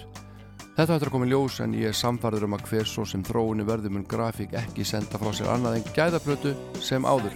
Þetta 0.82 0.96
hættur 0.96 1.10
að 1.12 1.14
koma 1.14 1.26
í 1.28 1.30
ljós 1.30 1.56
en 1.62 1.74
ég 1.78 1.92
er 1.92 1.94
samfarður 1.94 2.48
um 2.48 2.56
að 2.58 2.64
hver 2.72 2.88
svo 2.90 3.04
sem 3.06 3.22
þróunni 3.22 3.62
verður 3.68 3.92
mun 3.94 4.06
grafík 4.10 4.56
ekki 4.58 4.82
senda 4.82 5.20
frá 5.22 5.30
sér 5.38 5.52
annað 5.54 5.76
en 5.78 5.92
gæðaplötu 5.94 6.56
sem 6.82 7.06
áður. 7.06 7.36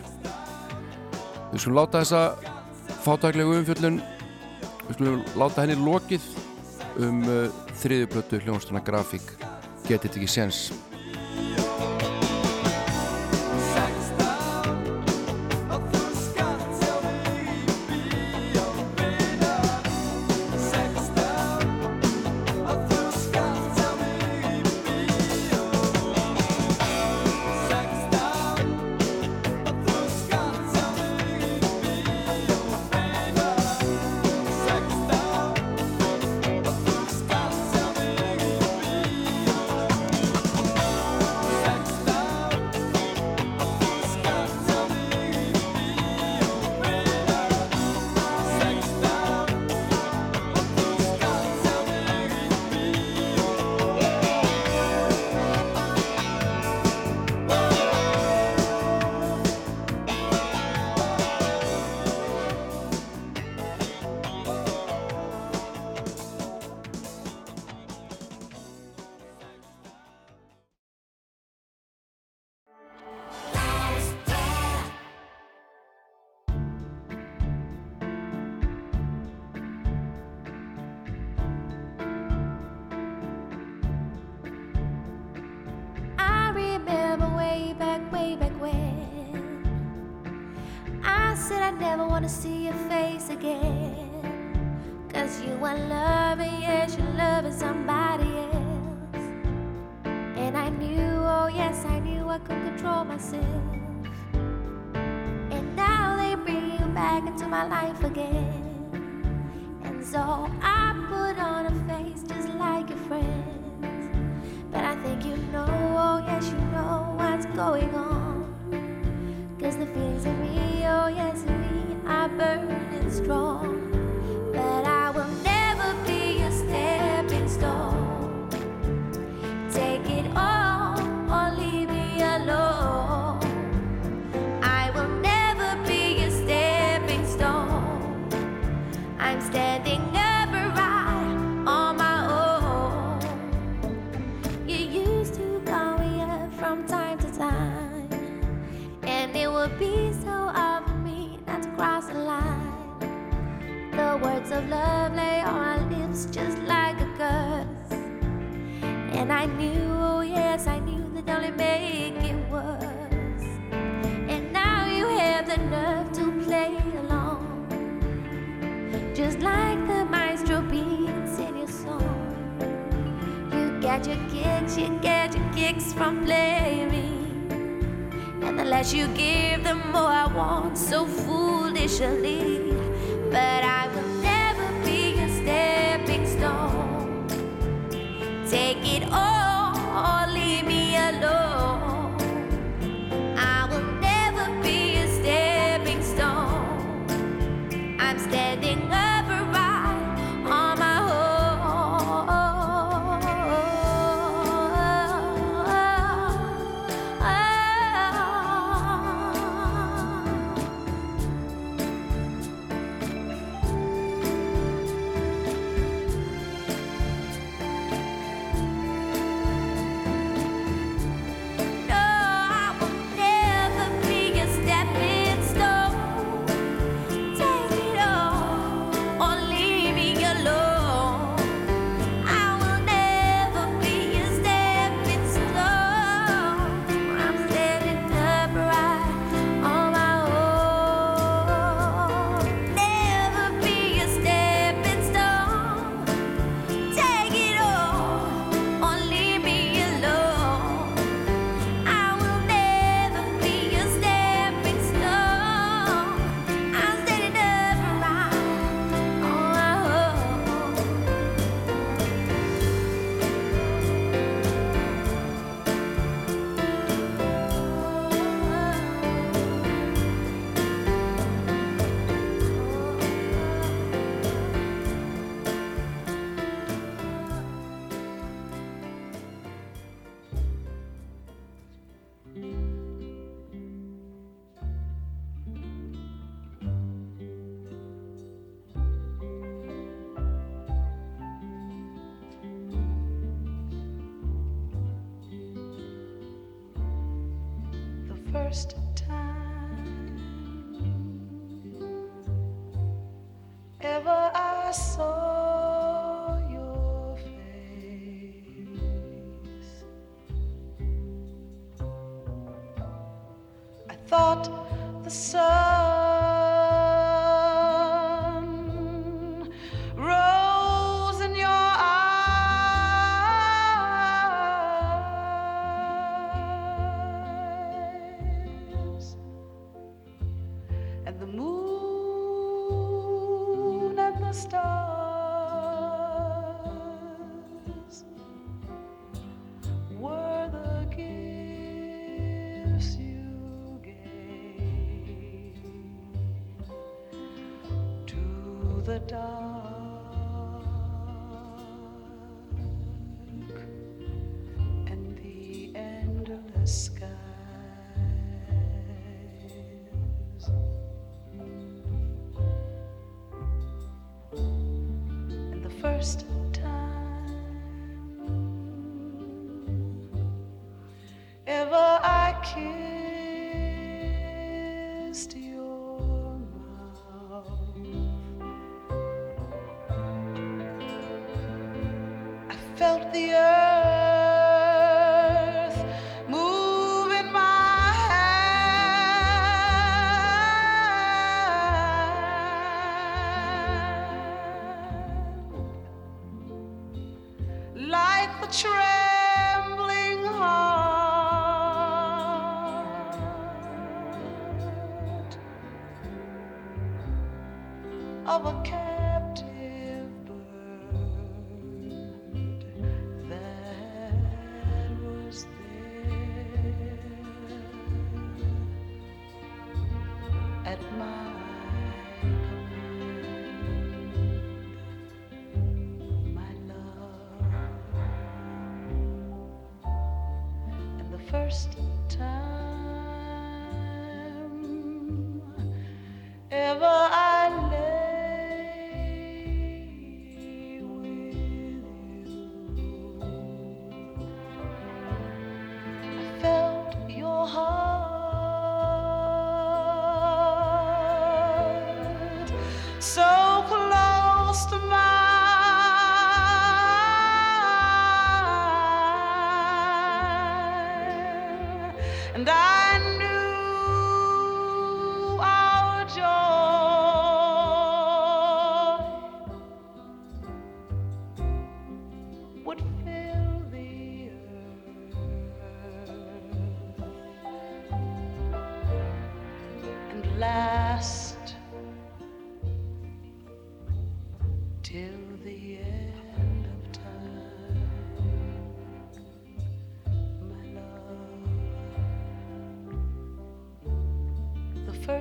Við 1.51 1.61
skulum 1.61 1.77
láta 1.77 2.01
þessa 2.01 2.95
fátæklegu 3.05 3.53
umfjöllun, 3.59 4.01
við 4.87 4.97
skulum 4.97 5.21
láta 5.37 5.61
henni 5.61 5.77
lokið 5.77 6.25
um 7.05 7.21
uh, 7.29 7.61
þriðjuplötu 7.83 8.41
hljónstuna 8.47 8.81
grafík. 8.89 9.29
Getið 9.85 10.23
ekki 10.23 10.33
séns. 10.39 10.65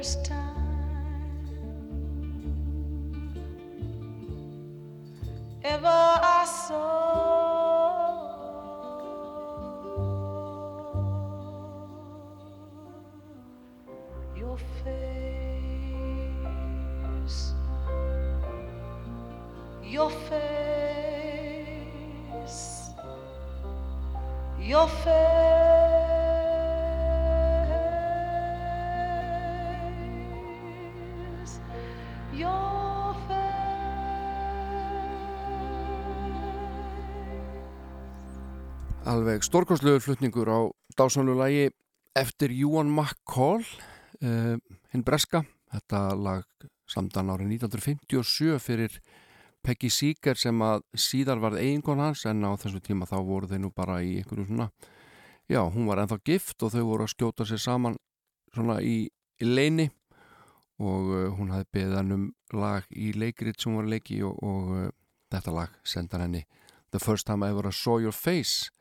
First 0.05 0.23
time 0.23 0.44
Alveg 39.25 39.41
stórkostlegur 39.41 40.03
flutningur 40.05 40.49
á 40.53 40.61
dásanlu 41.01 41.33
lagi 41.33 41.71
eftir 42.13 42.53
Júan 42.53 42.91
McCall 42.93 43.63
uh, 44.21 44.59
hinn 44.93 45.01
breska. 45.01 45.41
Þetta 45.73 46.01
lag 46.13 46.67
samdan 46.85 47.33
árið 47.33 47.55
1957 47.57 48.59
fyrir 48.61 48.99
Peggy 49.65 49.89
Seeger 49.89 50.37
sem 50.37 50.61
að 50.61 50.85
síðar 50.93 51.41
varð 51.41 51.63
eiginkon 51.63 52.05
hans 52.05 52.27
en 52.29 52.45
á 52.45 52.53
þessu 52.53 52.85
tíma 52.85 53.09
þá 53.09 53.17
voru 53.25 53.49
þeir 53.49 53.65
nú 53.65 53.73
bara 53.73 54.03
í 54.05 54.19
einhverju 54.19 54.45
svona 54.51 54.69
já, 55.49 55.63
hún 55.73 55.89
var 55.89 56.05
ennþá 56.05 56.21
gift 56.21 56.61
og 56.61 56.77
þau 56.77 56.85
voru 56.91 57.09
að 57.09 57.15
skjóta 57.17 57.49
sér 57.49 57.65
saman 57.65 57.97
svona 58.53 58.83
í, 58.85 59.09
í 59.41 59.49
leini 59.49 59.89
og 60.85 61.13
uh, 61.17 61.33
hún 61.41 61.57
hafði 61.57 61.71
beðið 61.79 62.01
hann 62.03 62.19
um 62.21 62.31
lag 62.53 62.93
í 62.93 63.17
leikrit 63.17 63.57
sem 63.57 63.81
var 63.81 63.89
leiki 63.89 64.21
og, 64.21 64.37
og 64.45 64.79
uh, 64.83 64.87
þetta 65.33 65.59
lag 65.63 65.81
sendar 65.81 66.29
henni 66.29 66.45
The 66.93 67.01
First 67.01 67.25
Time 67.25 67.49
I 67.49 67.57
Ever 67.57 67.73
Saw 67.73 68.05
Your 68.05 68.13
Face 68.13 68.74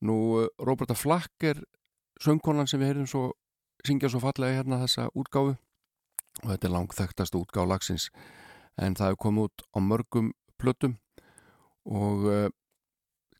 Nú, 0.00 0.16
uh, 0.40 0.48
Roberta 0.58 0.96
Flack 0.96 1.44
er 1.44 1.60
söngkonan 2.20 2.68
sem 2.68 2.80
við 2.80 2.92
heyrðum 2.92 3.10
svo 3.10 3.24
syngja 3.86 4.10
svo 4.12 4.20
fallega 4.22 4.60
hérna 4.60 4.80
þessa 4.82 5.08
útgáfu. 5.16 5.56
Og 6.40 6.46
þetta 6.48 6.68
er 6.68 6.74
langþægtast 6.74 7.36
útgáf 7.36 7.68
lagsins. 7.68 8.08
En 8.80 8.96
það 8.96 9.12
hefur 9.12 9.22
komið 9.26 9.48
út 9.48 9.64
á 9.76 9.78
mörgum 9.84 10.32
plötum. 10.60 10.96
Og 11.84 12.26
uh, 12.28 12.48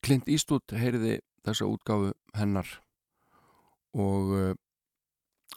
Clint 0.04 0.28
Eastwood 0.28 0.72
heyriði 0.72 1.20
þessa 1.46 1.68
útgáfu 1.68 2.12
hennar. 2.36 2.68
Og 3.96 4.34
uh, 4.36 4.52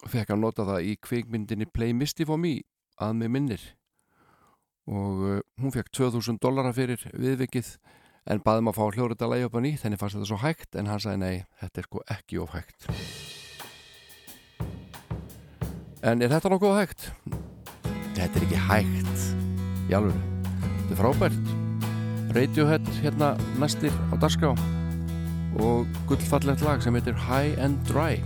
fekk 0.09 0.33
að 0.33 0.43
nota 0.43 0.67
það 0.67 0.89
í 0.91 0.97
kveikmyndinni 1.03 1.69
Play 1.71 1.95
Misty 1.95 2.27
for 2.27 2.39
Me 2.39 2.59
að 3.01 3.17
mig 3.19 3.33
minnir. 3.33 3.65
Og 4.87 5.23
uh, 5.23 5.41
hún 5.59 5.73
fekk 5.75 5.91
2000 5.95 6.39
dollara 6.43 6.73
fyrir 6.75 7.03
viðvikið 7.11 7.75
en 8.29 8.41
baðum 8.43 8.71
að 8.71 8.77
fá 8.77 8.83
hljóður 8.95 9.15
að 9.17 9.33
lægja 9.33 9.49
upp 9.49 9.57
á 9.57 9.61
nýtt 9.65 9.85
henni 9.85 9.99
fannst 9.99 10.17
þetta 10.17 10.29
svo 10.29 10.39
hægt 10.43 10.77
en 10.79 10.89
hann 10.91 11.01
sagði 11.03 11.19
nei, 11.23 11.35
þetta 11.59 11.81
er 11.81 11.87
sko 11.87 12.03
ekki 12.15 12.39
of 12.43 12.53
hægt. 12.55 12.87
En 16.03 16.23
er 16.23 16.31
þetta 16.31 16.51
nokkuð 16.51 16.77
hægt? 16.79 17.09
Þetta 18.13 18.31
er 18.39 18.45
ekki 18.47 18.63
hægt. 18.69 19.27
Í 19.89 19.97
alveg 19.97 20.17
þetta 20.55 20.95
er 20.95 21.01
frábært. 21.01 21.53
Radiohead 22.33 22.87
hérna 23.03 23.33
næstir 23.61 23.93
á 24.11 24.15
dagskrá. 24.19 24.55
Og 25.61 25.85
gullfallegt 26.09 26.63
lag 26.65 26.81
sem 26.83 26.95
heitir 26.97 27.19
High 27.27 27.59
and 27.61 27.77
Dry 27.87 28.23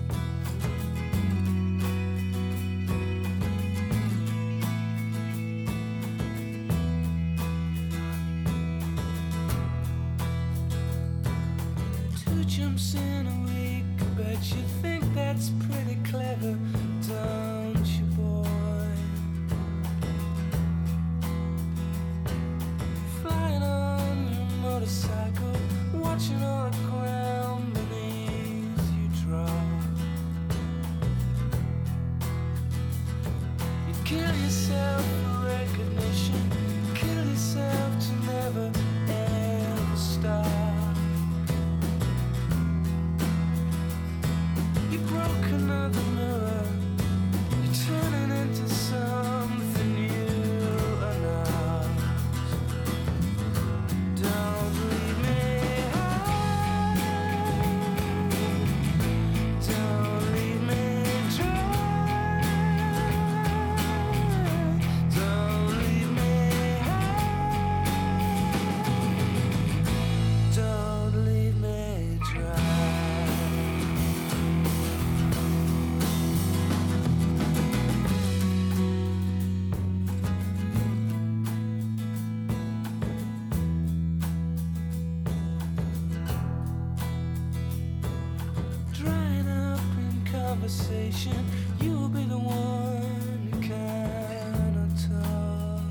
conversation. 90.67 91.45
You'll 91.79 92.09
be 92.09 92.23
the 92.25 92.37
one 92.37 93.49
who 93.53 93.61
cannot 93.61 94.89
talk. 95.07 95.81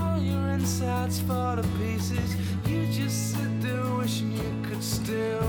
All 0.00 0.22
your 0.22 0.50
insides 0.50 1.18
fall 1.22 1.56
to 1.56 1.62
pieces. 1.78 2.36
You 2.66 2.86
just 2.86 3.32
sit 3.32 3.62
there 3.62 3.96
wishing 3.96 4.30
you 4.30 4.68
could 4.68 4.82
still. 4.82 5.43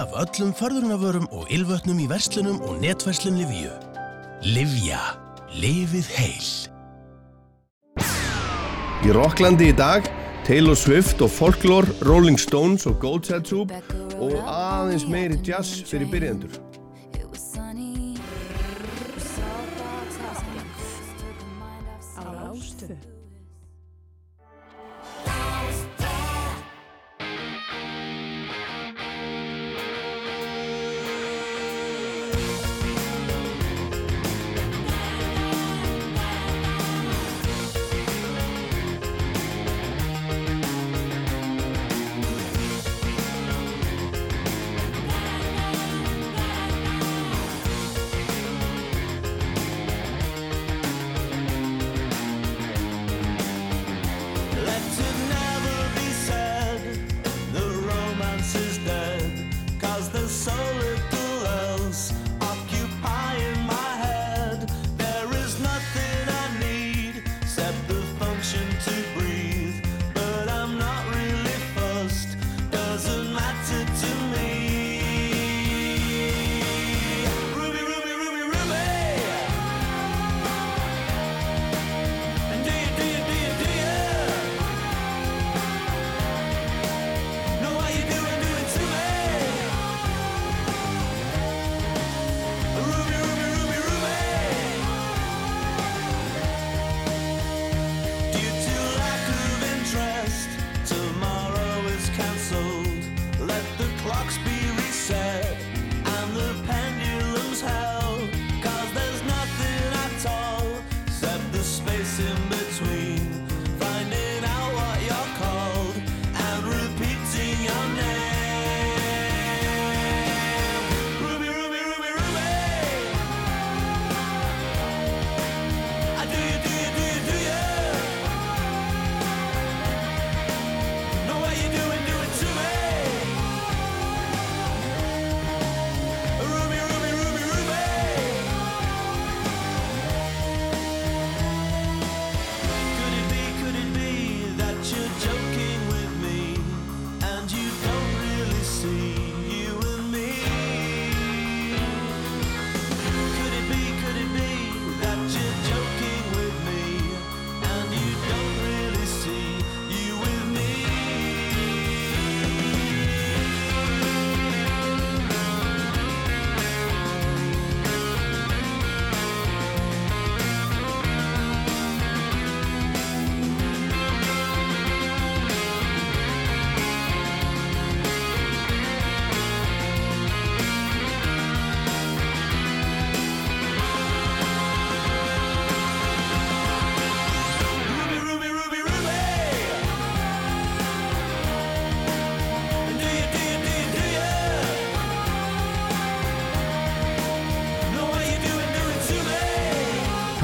af 0.00 0.12
öllum 0.16 0.52
förðurnavörum 0.56 1.26
og 1.28 1.50
ylvötnum 1.52 1.98
í 2.00 2.06
verslunum 2.08 2.60
og 2.64 2.78
netverslun 2.80 3.36
Livíu. 3.36 3.72
Livja. 4.42 5.00
Livið 5.52 6.08
heil. 6.14 6.48
Í 9.04 9.12
Rokklandi 9.16 9.70
í 9.72 9.76
dag 9.76 10.08
Taylor 10.46 10.78
Swift 10.78 11.20
og 11.20 11.32
Folklore, 11.32 11.92
Rolling 12.08 12.40
Stones 12.40 12.86
og 12.88 12.96
Goldsetsup 13.02 13.74
og 14.20 14.34
aðeins 14.40 15.08
meiri 15.10 15.40
jazz 15.44 15.82
fyrir 15.90 16.08
byrjendur. 16.12 16.59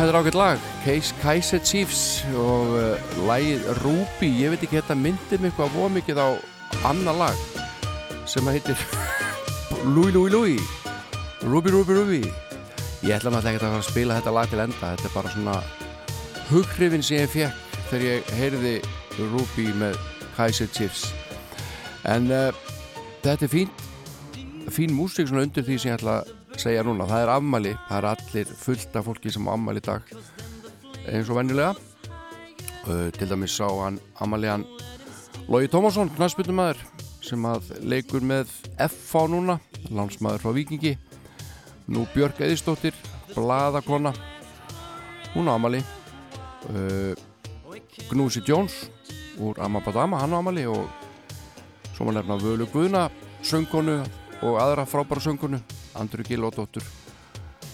Þetta 0.07 0.19
er 0.21 0.23
ágætt 0.23 0.37
lag, 0.39 0.67
Case 0.85 1.15
Kaiser 1.19 1.59
Chiefs 1.67 2.01
og 2.39 2.77
uh, 2.79 3.07
lagið 3.27 3.65
Ruby, 3.81 4.29
ég 4.39 4.53
veit 4.53 4.61
ekki, 4.63 4.77
þetta 4.79 4.95
myndir 4.95 5.41
mig 5.43 5.51
eitthvað 5.51 5.73
voð 5.75 5.89
mikið 5.97 6.21
á 6.23 6.29
annar 6.87 7.17
lag 7.19 7.41
sem 8.31 8.47
að 8.47 8.61
heitir 8.61 8.85
Louie 9.97 10.15
Louie 10.15 10.31
Louie 10.31 10.63
Ruby 11.43 11.73
Ruby 11.75 11.97
Ruby. 11.99 12.21
Ég 13.03 13.17
ætla 13.17 13.33
náttúrulega 13.35 13.57
ekki 13.57 13.65
að 13.65 13.67
fara 13.67 13.81
að 13.81 13.89
spila 13.89 14.21
þetta 14.21 14.37
lag 14.37 14.53
til 14.53 14.63
enda. 14.63 14.93
Þetta 14.93 15.11
er 15.11 15.17
bara 15.17 15.35
svona 15.35 15.57
hughrifin 16.53 17.07
sem 17.09 17.25
ég 17.25 17.35
fekk 17.35 17.83
þegar 17.91 18.07
ég 18.07 18.33
heyrði 18.39 18.77
Ruby 19.33 19.67
með 19.83 19.99
Kaiser 20.39 20.71
Chiefs. 20.71 21.09
En 22.07 22.31
uh, 22.31 22.55
þetta 23.27 23.51
er 23.51 23.55
fínt 23.57 23.85
fín 24.71 24.95
músík 24.95 25.27
svona 25.33 25.49
undir 25.51 25.67
því 25.67 25.83
sem 25.83 25.97
ég 25.97 25.99
ætla 25.99 26.21
að 26.23 26.63
segja 26.63 26.87
núna, 26.87 27.11
það 27.11 27.27
er 27.27 27.35
afmæli 27.41 27.76
það 27.87 27.99
er 27.99 28.09
allir 28.11 28.53
fullt 28.59 28.97
af 28.99 29.07
fólki 29.07 29.33
sem 29.33 29.47
í 29.47 29.83
dag 29.85 30.03
eins 31.07 31.31
og 31.31 31.39
venjulega. 31.39 31.75
Uh, 32.87 33.11
til 33.15 33.27
dæmis 33.27 33.51
sá 33.51 33.67
hann 33.67 33.99
afmæliðan 34.23 34.63
Lógi 35.51 35.69
Tómasson, 35.71 36.11
knastbyttumæður 36.15 36.79
sem 37.23 37.43
að 37.47 37.73
leikur 37.83 38.23
með 38.23 38.51
FH 38.79 39.27
núna, 39.31 39.57
landsmaður 39.91 40.45
frá 40.45 40.53
Vikingi 40.55 40.93
nú 41.91 42.07
Björk 42.15 42.39
Eðistóttir 42.47 42.95
Bladakona 43.33 44.13
hún 45.35 45.51
á 45.51 45.55
afmæli. 45.55 45.83
Uh, 46.71 47.15
Gnúsi 48.11 48.43
Jones 48.47 48.87
úr 49.39 49.59
Amabadama, 49.63 50.21
hann 50.23 50.35
á 50.35 50.39
afmæli 50.39 50.67
og 50.71 50.87
svo 51.95 52.07
maður 52.07 52.21
nefna 52.21 52.39
Völu 52.43 52.71
Guðna 52.71 53.09
söngkonu 53.43 53.99
og 54.47 54.63
aðra 54.63 54.87
frábæra 54.87 55.27
söngkonu 55.27 55.59
Andru 55.99 56.23
Gilódóttur 56.27 56.87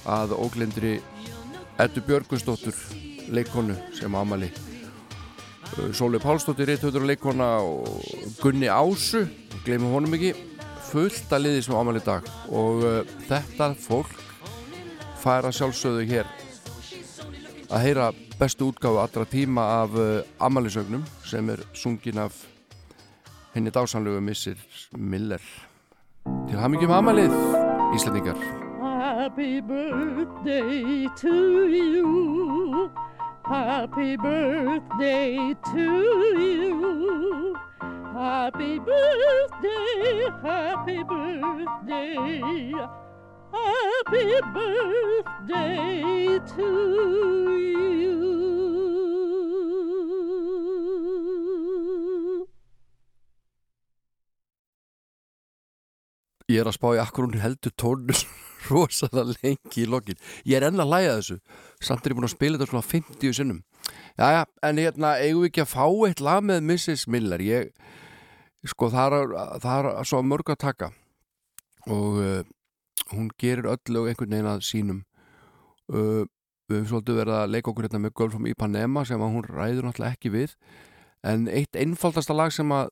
að 0.08 0.36
óglindri 0.38 0.98
Eddu 1.80 2.02
Björgustóttur 2.06 2.76
leikonu 3.32 3.76
sem 3.96 4.14
ámali 4.14 4.50
Sóli 5.96 6.20
Pálsdóttir 6.20 6.68
reythauður 6.68 7.06
leikona 7.08 7.46
og 7.64 8.02
Gunni 8.42 8.68
Ásu 8.68 9.24
glemum 9.64 9.94
honum 9.96 10.18
ekki 10.18 10.34
fullt 10.90 11.32
að 11.32 11.46
liði 11.46 11.62
sem 11.64 11.76
ámali 11.78 12.02
í 12.02 12.04
dag. 12.04 12.28
Og 12.52 12.84
uh, 12.84 13.12
þetta 13.28 13.72
fólk 13.80 14.12
færa 15.22 15.52
sjálfsögðu 15.54 16.04
hér 16.10 16.28
að 17.72 17.84
heyra 17.86 18.10
bestu 18.36 18.68
útgáfu 18.68 19.00
allra 19.00 19.28
tíma 19.28 19.68
af 19.82 19.96
uh, 19.96 20.10
amalisögnum 20.44 21.06
sem 21.24 21.54
er 21.54 21.62
sungin 21.72 22.20
af 22.20 22.36
henni 23.54 23.72
dásanlegu 23.72 24.20
Missir 24.20 24.60
Miller. 24.96 25.40
Til 26.50 26.60
hamingjum 26.60 26.92
amalið 26.92 27.32
Íslandingar 27.96 28.61
Happy 29.02 29.60
birthday 29.60 31.08
to 31.16 31.66
you. 31.66 32.92
Happy 33.44 34.16
birthday 34.16 35.56
to 35.74 35.86
you. 36.38 37.56
Happy 38.14 38.78
birthday, 38.78 40.28
happy 40.40 41.02
birthday. 41.02 42.14
Happy 43.50 44.28
birthday 44.54 46.38
to 46.54 46.68
you. 47.72 48.12
Ég 56.46 56.62
er 56.62 56.70
að 56.70 56.78
spá 56.78 56.94
í 56.94 57.02
akkur 57.02 57.26
hún 57.26 57.42
heldur 57.42 57.74
tónus 57.74 58.22
rosalega 58.70 59.36
lengi 59.42 59.84
í 59.84 59.88
lokin. 59.88 60.18
Ég 60.48 60.58
er 60.58 60.68
enn 60.68 60.82
að 60.82 60.92
læga 60.92 61.18
þessu. 61.18 61.38
Samt 61.82 62.06
er 62.06 62.14
ég 62.14 62.18
búin 62.18 62.28
að 62.28 62.34
spila 62.36 62.58
þetta 62.58 62.70
svona 62.70 62.88
50 62.88 63.36
sinnum. 63.38 63.60
Jæja, 64.20 64.46
en 64.62 64.80
hérna 64.80 65.14
eigum 65.20 65.44
við 65.44 65.50
ekki 65.50 65.64
að 65.64 65.72
fá 65.72 65.86
eitt 66.08 66.22
lag 66.22 66.42
með 66.46 66.60
Mrs. 66.68 67.06
Miller. 67.10 67.42
Ég, 67.42 67.72
sko, 68.68 68.90
það 68.92 69.18
er, 69.18 69.34
það 69.64 69.90
er 69.94 70.10
svo 70.10 70.22
mörg 70.26 70.52
að 70.52 70.60
taka. 70.66 70.92
Og 71.90 72.20
uh, 72.22 72.44
hún 73.14 73.32
gerir 73.40 73.70
öll 73.72 73.98
og 73.98 74.08
einhvern 74.10 74.36
veginn 74.36 74.52
að 74.52 74.64
sínum. 74.68 75.02
Uh, 75.92 76.24
við 76.70 76.78
höfum 76.78 76.90
svolítið 76.92 77.20
verið 77.20 77.38
að 77.40 77.52
leika 77.52 77.72
okkur 77.72 77.88
hérna 77.88 78.02
með 78.04 78.16
Girl 78.18 78.32
from 78.32 78.48
Ipanema 78.48 79.04
sem 79.08 79.20
hún 79.20 79.46
ræður 79.48 79.88
náttúrulega 79.88 80.16
ekki 80.16 80.32
við. 80.32 80.56
En 81.26 81.46
eitt 81.50 81.78
einfaldasta 81.78 82.34
lag 82.34 82.52
sem 82.54 82.70
að 82.74 82.90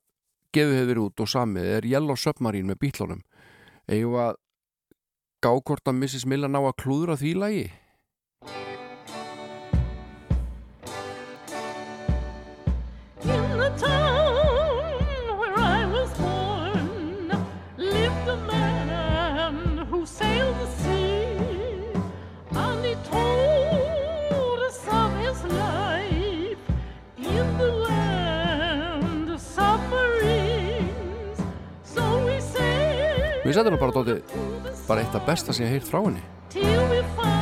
gefið 0.54 0.76
hefur 0.76 0.90
verið 0.90 1.04
út 1.06 1.22
og 1.22 1.30
samið 1.30 1.68
er 1.76 1.86
Yellow 1.86 2.18
Submarine 2.18 2.72
með 2.72 2.80
bítlónum. 2.82 3.22
Eigum 3.90 4.16
við 5.40 5.88
að 5.88 5.94
Mrs. 5.96 6.26
Miller 6.28 6.50
ná 6.52 6.60
að 6.60 6.74
klúðra 6.82 7.16
því 7.16 7.30
lagi? 7.40 7.68
Mér 33.40 33.56
setja 33.56 33.70
nú 33.72 33.78
bara 33.80 33.90
dótið 33.90 34.59
bara 34.90 35.04
eitt 35.06 35.14
af 35.14 35.22
besta 35.26 35.54
sem 35.54 35.68
ég 35.68 35.76
heirt 35.76 35.86
frá 35.86 36.02
henni. 36.02 37.39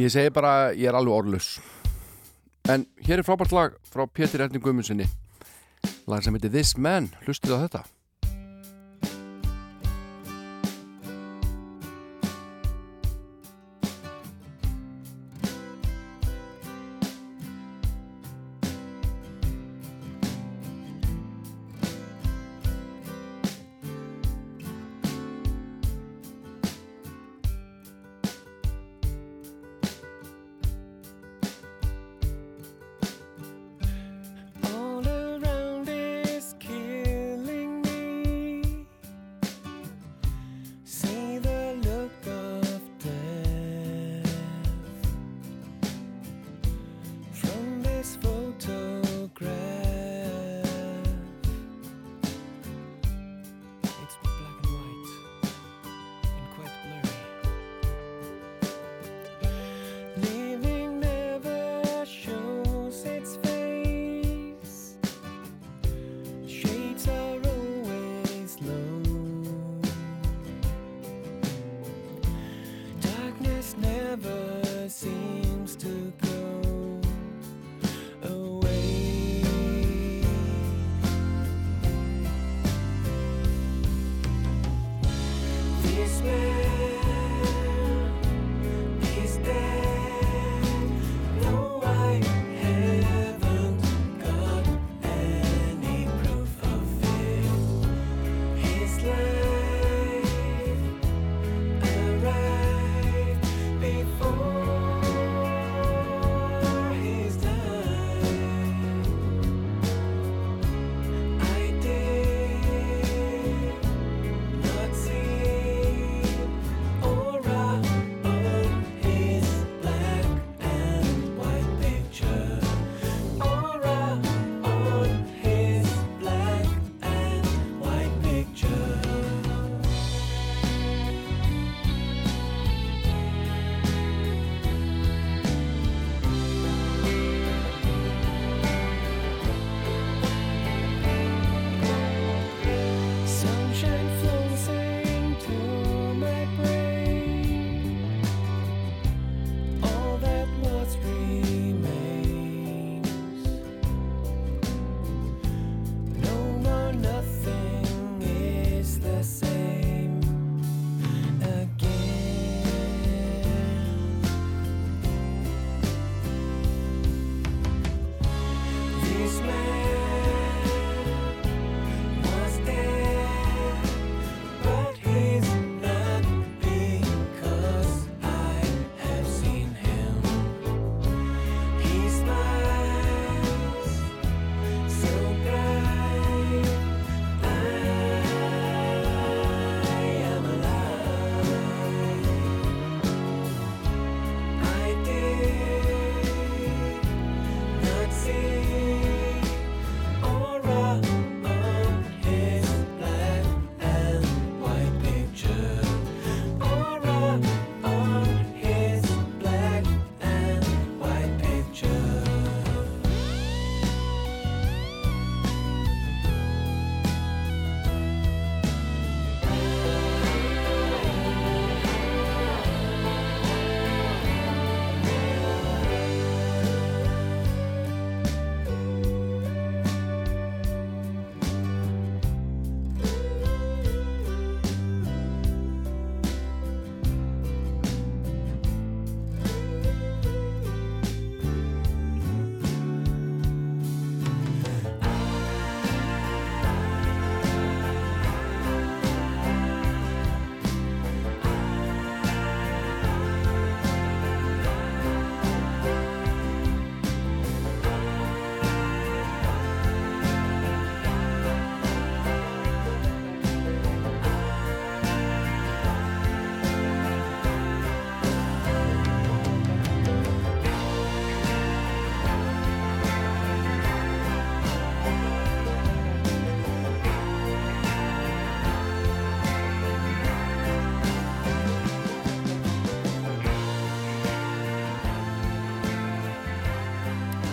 Ég 0.00 0.08
segi 0.08 0.30
bara, 0.32 0.72
ég 0.72 0.88
er 0.88 0.96
alveg 0.96 1.12
orðlus. 1.12 1.58
En 2.72 2.86
hér 3.04 3.20
er 3.20 3.26
frábært 3.26 3.52
lag 3.52 3.74
frá 3.84 4.06
Pétur 4.08 4.46
Erning 4.46 4.62
Guðmundssoni. 4.64 5.04
Lag 6.08 6.24
sem 6.24 6.36
heitir 6.36 6.52
This 6.54 6.72
Man. 6.80 7.10
Hlustið 7.26 7.52
á 7.52 7.62
þetta. 7.66 7.82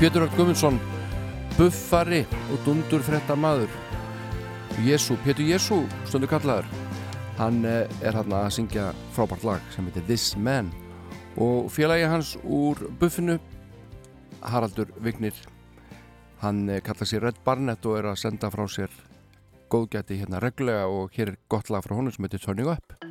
Pétur 0.08 0.24
Hart 0.24 0.38
Gumundsson 0.40 0.78
buffari 1.58 2.22
og 2.54 2.62
dundur 2.64 3.02
frett 3.04 3.28
að 3.28 3.42
maður 3.44 3.74
Jésu, 4.86 5.18
Pétur 5.26 5.44
Jésu 5.44 5.82
stundu 6.08 6.30
kallaður. 6.32 6.70
Hann 7.36 7.58
eh, 7.68 7.92
er 8.00 8.16
hann 8.16 8.32
að 8.32 8.46
syngja 8.56 8.86
frábært 9.18 9.44
lag 9.44 9.66
sem 9.76 9.90
heitir 9.90 10.06
This 10.08 10.30
Man. 10.40 10.70
Og 11.36 11.68
félagi 11.76 12.08
hans 12.08 12.38
úr 12.40 12.86
buffinu 13.02 13.36
Haraldur 14.40 14.96
Vignir 15.04 15.36
hann 16.40 16.64
eh, 16.72 16.80
kallaði 16.80 17.12
sér 17.12 17.28
Red 17.28 17.44
Barnett 17.44 17.84
og 17.84 18.00
er 18.00 18.08
að 18.14 18.22
senda 18.24 18.48
frá 18.54 18.64
sér 18.72 18.96
góðgæti 19.68 20.22
hérna 20.22 20.40
reglega 20.40 20.88
og 20.88 21.12
hér 21.20 21.34
er 21.34 21.42
gott 21.52 21.68
lag 21.68 21.84
frá 21.84 22.00
honum 22.00 22.16
sem 22.16 22.24
heitir 22.24 22.48
Turning 22.48 22.72
Up. 22.78 23.07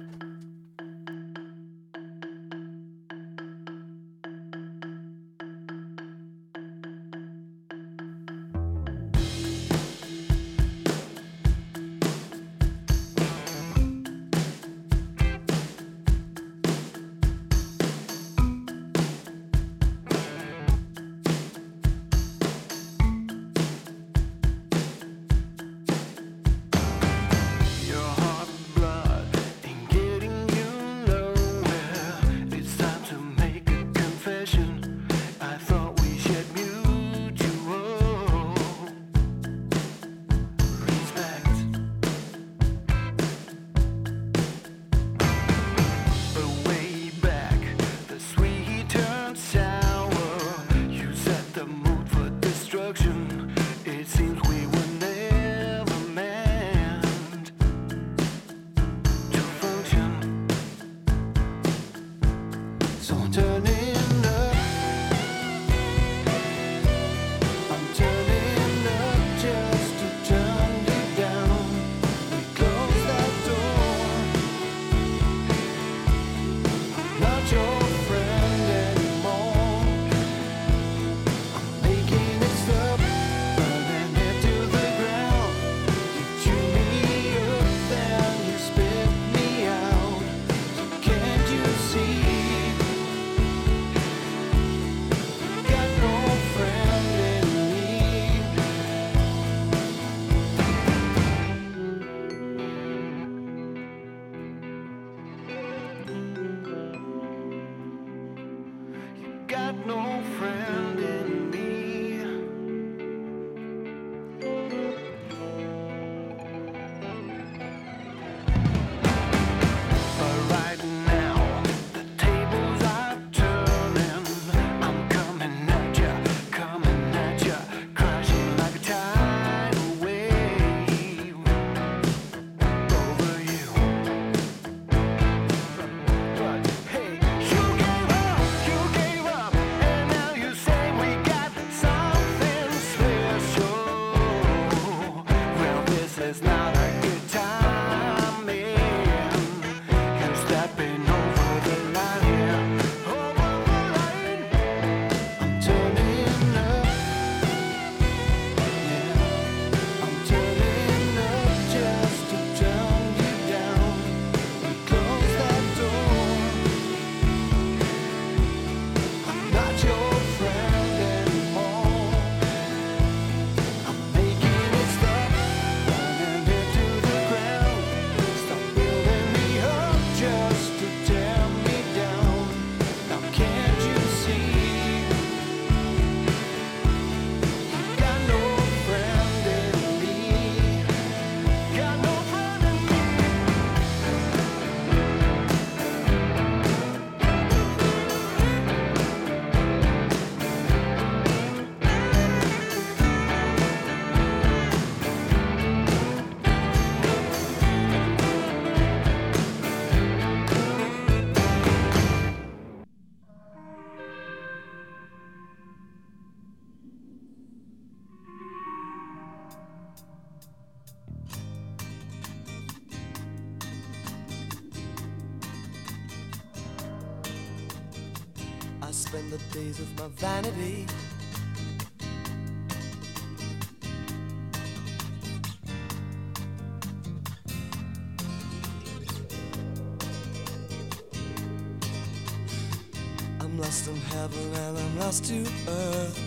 to 245.06 245.46
earth. 245.68 246.18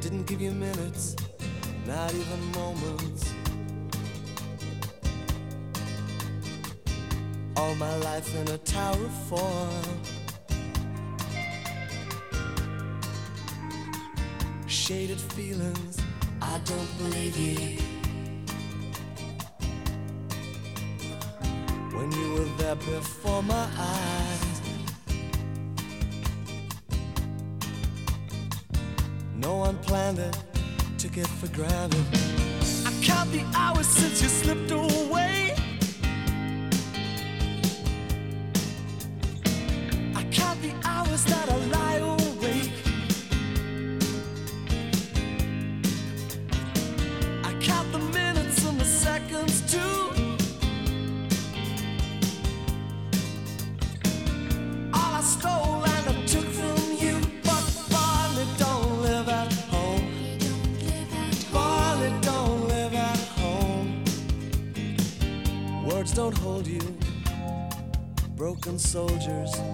Didn't 0.00 0.26
give 0.26 0.40
you 0.40 0.52
minutes, 0.52 1.16
not 1.88 2.14
even 2.14 2.52
moments. 2.52 3.34
All 7.56 7.74
my 7.74 7.96
life 7.96 8.32
in 8.36 8.48
a 8.50 8.58
tower 8.58 8.94
of 8.94 9.12
form. 9.28 9.84
Shaded 14.68 15.20
feelings, 15.20 15.98
I 16.40 16.60
don't 16.64 16.98
believe 16.98 17.36
you. 17.36 17.98
when 21.98 22.12
you 22.12 22.32
were 22.34 22.48
there 22.58 22.76
before 22.76 23.42
my 23.42 23.68
eyes. 23.76 24.17
driving. 31.58 31.97
soldiers. 68.98 69.67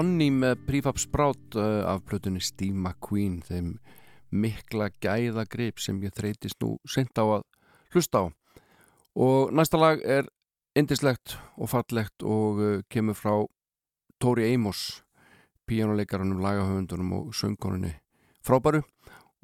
Bonnie 0.00 0.32
með 0.32 0.62
Prefab 0.64 0.96
Sprout 0.96 1.56
eh, 1.60 1.82
af 1.84 2.06
plötunni 2.08 2.40
Steve 2.40 2.72
McQueen 2.72 3.42
þeim 3.44 3.74
mikla 4.32 4.86
gæða 4.96 5.44
grip 5.52 5.82
sem 5.84 5.98
ég 6.00 6.14
þreytist 6.16 6.56
nú 6.64 6.78
sent 6.88 7.20
á 7.20 7.24
að 7.26 7.44
hlusta 7.92 8.22
á. 8.24 8.26
Og 9.20 9.52
næsta 9.52 9.76
lag 9.76 10.00
er 10.00 10.30
indislegt 10.72 11.36
og 11.60 11.68
fallegt 11.74 12.24
og 12.24 12.64
eh, 12.64 12.80
kemur 12.88 13.18
frá 13.18 13.34
Tori 14.16 14.48
Amos 14.54 15.02
píjánuleikarunum, 15.68 16.40
lagahöfundunum 16.40 17.18
og 17.18 17.36
söngkonunni 17.36 17.98
frábæru 18.40 18.80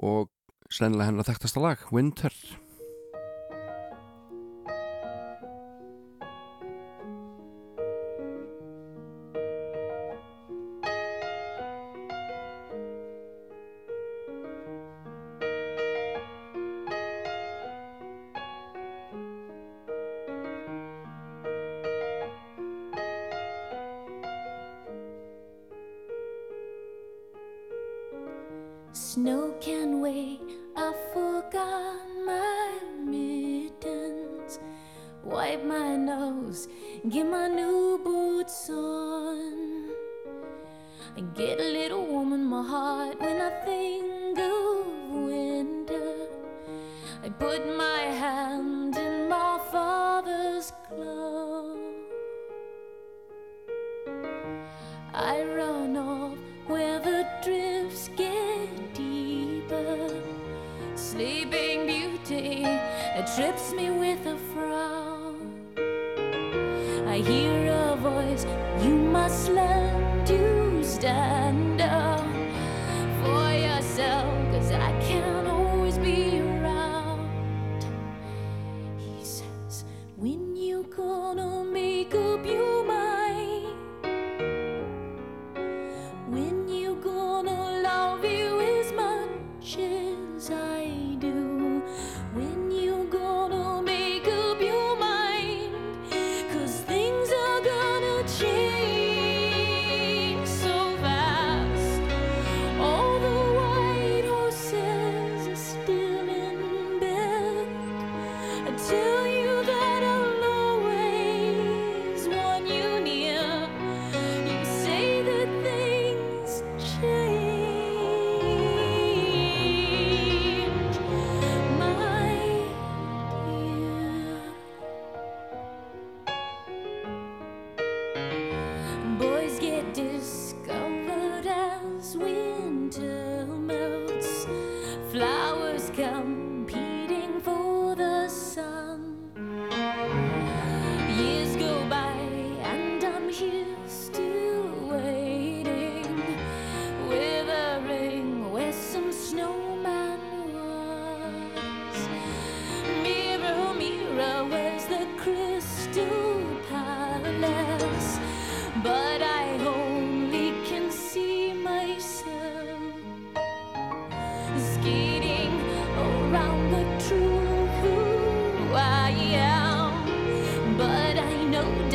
og 0.00 0.30
sennilega 0.72 1.10
hennar 1.10 1.28
þekktasta 1.28 1.60
lag 1.60 1.84
Winter. 1.92 2.32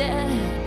dead. 0.02 0.61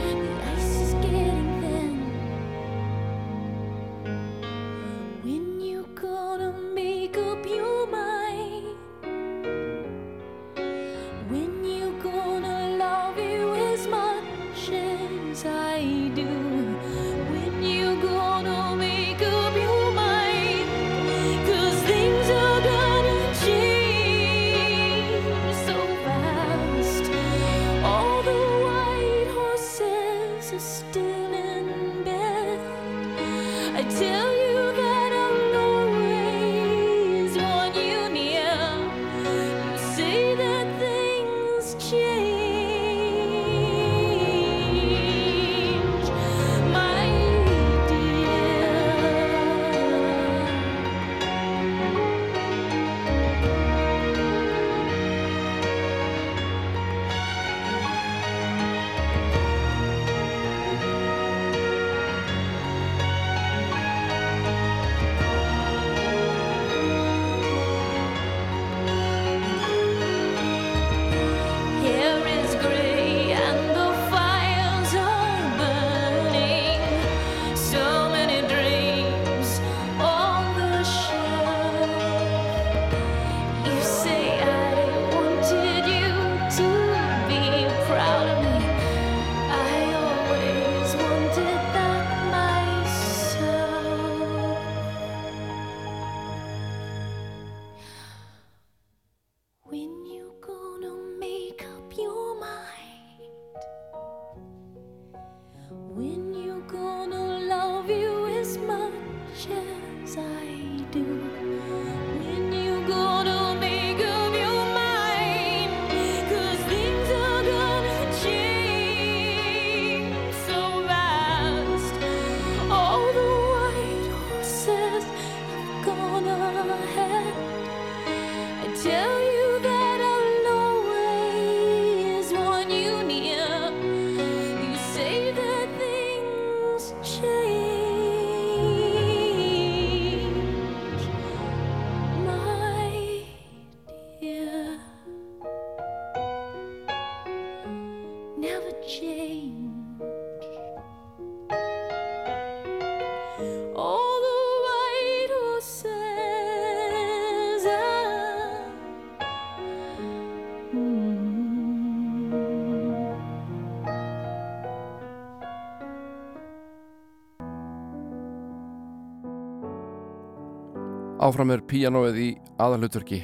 Áfram 171.25 171.49
er 171.55 171.61
píanóið 171.65 172.17
í 172.21 172.25
aðalutverki 172.61 173.17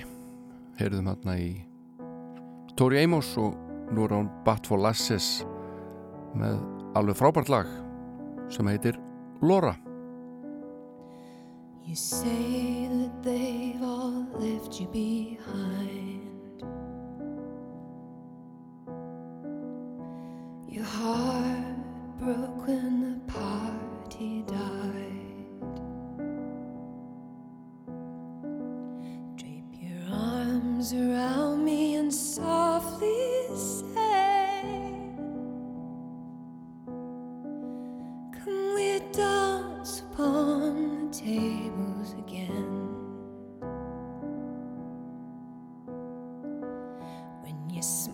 heyrðum 0.79 1.09
hérna 1.11 1.35
í 1.37 1.49
Tóri 2.79 2.97
Eimós 2.97 3.27
og 3.37 3.53
nú 3.93 4.07
er 4.07 4.15
hún 4.15 4.29
Bat 4.41 4.65
for 4.65 4.81
Lasses 4.81 5.43
með 6.33 6.57
alveg 6.97 7.19
frábært 7.19 7.51
lag 7.53 7.69
sem 8.49 8.65
heitir 8.71 8.97
Lora. 9.45 9.75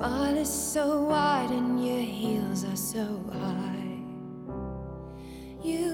mile 0.10 0.38
is 0.38 0.50
so 0.50 1.02
wide 1.02 1.52
and 1.52 1.86
your 1.86 2.06
heels 2.20 2.64
are 2.64 2.82
so 2.94 3.06
high. 3.34 3.98
You 5.62 5.86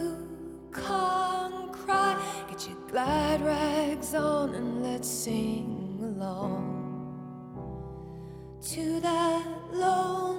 can't 0.71 1.73
cry, 1.73 2.13
get 2.47 2.67
your 2.67 2.77
glad 2.91 3.41
rags 3.41 4.13
on 4.13 4.53
and 4.53 4.83
let's 4.83 5.09
sing 5.09 5.99
along 6.11 6.61
to 8.73 8.99
that 8.99 9.45
lone. 9.71 10.32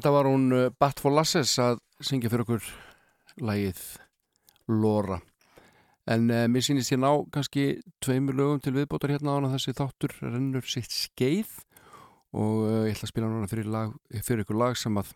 Þetta 0.00 0.14
var 0.14 0.26
hún 0.30 0.44
uh, 0.56 0.70
Bat 0.80 1.00
for 1.04 1.12
Lasses 1.12 1.50
að 1.60 1.74
syngja 2.00 2.30
fyrir 2.32 2.46
okkur 2.46 2.68
lagið 3.44 3.80
Lora 4.72 5.18
en 6.08 6.22
uh, 6.32 6.46
mér 6.48 6.64
sýnist 6.64 6.94
ég 6.94 7.02
ná 7.02 7.10
kannski 7.28 7.64
tveimur 8.00 8.38
lögum 8.38 8.62
til 8.64 8.72
viðbótar 8.78 9.12
hérna 9.12 9.34
án 9.36 9.50
að 9.50 9.58
þessi 9.58 9.74
þáttur 9.76 10.14
rennur 10.22 10.64
sitt 10.64 10.88
skeið 10.88 11.52
og 12.32 12.54
uh, 12.64 12.78
ég 12.88 12.94
ætla 12.94 13.10
að 13.10 13.12
spila 13.12 13.28
núna 13.28 13.50
fyrir, 13.52 13.68
lag, 13.68 13.92
fyrir 14.24 14.46
ykkur 14.46 14.56
lag 14.62 14.80
sem 14.80 14.96
að 14.96 15.12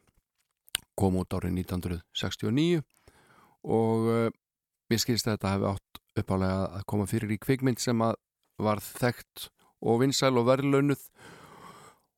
kom 1.00 1.16
út 1.22 1.32
árið 1.32 1.56
1969 1.62 2.84
og 3.64 4.10
uh, 4.12 4.28
mér 4.92 5.00
skilst 5.00 5.30
að 5.30 5.38
þetta 5.38 5.54
hefði 5.54 5.70
átt 5.72 6.02
uppálega 6.26 6.60
að 6.76 6.84
koma 6.92 7.08
fyrir 7.08 7.32
í 7.32 7.40
kvikmynd 7.40 7.80
sem 7.80 8.04
að 8.04 8.20
var 8.60 8.84
þekkt 8.84 9.48
og 9.80 10.04
vinsæl 10.04 10.34
og 10.36 10.50
verðlaunuð 10.52 11.08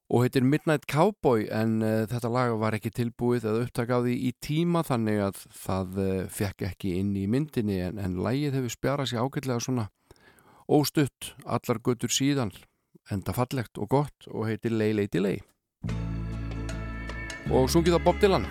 og 0.07 0.23
heitir 0.23 0.45
Midnight 0.47 0.87
Cowboy 0.91 1.49
en 1.51 1.81
uh, 1.83 2.05
þetta 2.11 2.31
lag 2.31 2.55
var 2.61 2.77
ekki 2.79 2.93
tilbúið 2.95 3.49
eða 3.51 3.65
upptak 3.67 3.91
á 3.91 3.99
því 3.99 4.15
í 4.29 4.33
tíma 4.45 4.85
þannig 4.87 5.23
að 5.27 5.43
það 5.65 5.99
uh, 6.03 6.13
fekk 6.31 6.69
ekki 6.71 6.95
inn 7.01 7.13
í 7.19 7.27
myndinni 7.31 7.81
en, 7.89 7.99
en 7.99 8.21
lagið 8.23 8.61
hefur 8.61 8.77
spjarað 8.77 9.11
sér 9.11 9.27
ágætlega 9.27 9.67
svona 9.67 9.89
óstutt 10.67 11.35
allar 11.45 11.83
götur 11.83 12.11
síðan 12.13 12.55
enda 13.11 13.35
fallegt 13.35 13.79
og 13.79 13.91
gott 13.91 14.31
og 14.31 14.49
heitir 14.51 14.75
Lay 14.75 14.95
Lay 14.95 15.39
og 17.47 17.69
sungið 17.71 17.99
á 17.99 18.01
Bob 18.03 18.19
Dylan. 18.19 18.47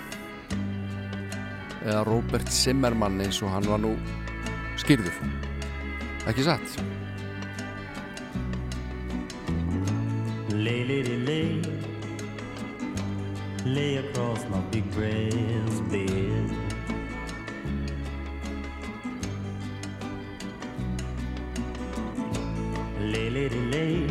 Eða 1.84 2.06
Robert 2.08 2.48
Zimmermann 2.50 3.20
eins 3.22 3.42
og 3.44 3.52
hann 3.52 3.68
var 3.68 3.84
nú 3.84 3.94
skýrður 4.80 5.20
ekki 6.26 6.46
satt 6.48 6.95
Lay, 10.66 10.84
lady, 10.84 11.18
lay, 11.18 11.62
lay 13.66 13.98
across 13.98 14.44
my 14.50 14.60
big 14.72 14.90
brass 14.94 15.80
bed. 15.92 16.50
Lay, 23.00 23.30
lady, 23.30 23.62
lay, 23.74 24.08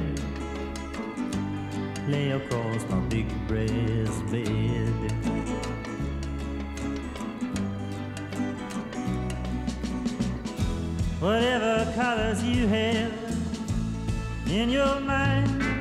lay 2.06 2.30
across 2.30 2.88
my 2.88 3.00
big 3.08 3.26
brass 3.48 4.22
bed. 4.30 5.10
Whatever 11.18 11.92
colors 11.96 12.44
you 12.44 12.68
have 12.68 13.12
in 14.48 14.70
your 14.70 15.00
mind. 15.00 15.73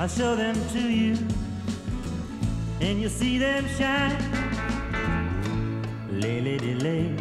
I'll 0.00 0.06
show 0.06 0.36
them 0.36 0.54
to 0.74 0.78
you, 0.78 1.16
and 2.80 3.00
you'll 3.00 3.10
see 3.10 3.36
them 3.36 3.66
shine. 3.76 4.16
Lay, 6.12 6.40
lay, 6.40 7.16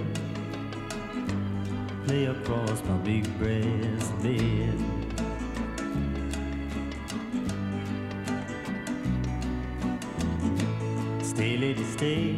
lay 2.05 2.25
across 2.25 2.83
my 2.83 2.97
big 2.97 3.25
brass 3.39 4.11
bed. 4.21 4.77
Stay, 11.23 11.57
lady, 11.57 11.83
stay, 11.83 12.37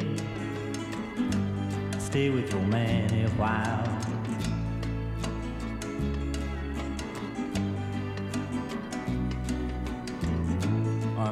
stay 1.99 2.29
with 2.29 2.49
your 2.49 2.61
man 2.61 3.13
a 3.25 3.29
while. 3.31 3.88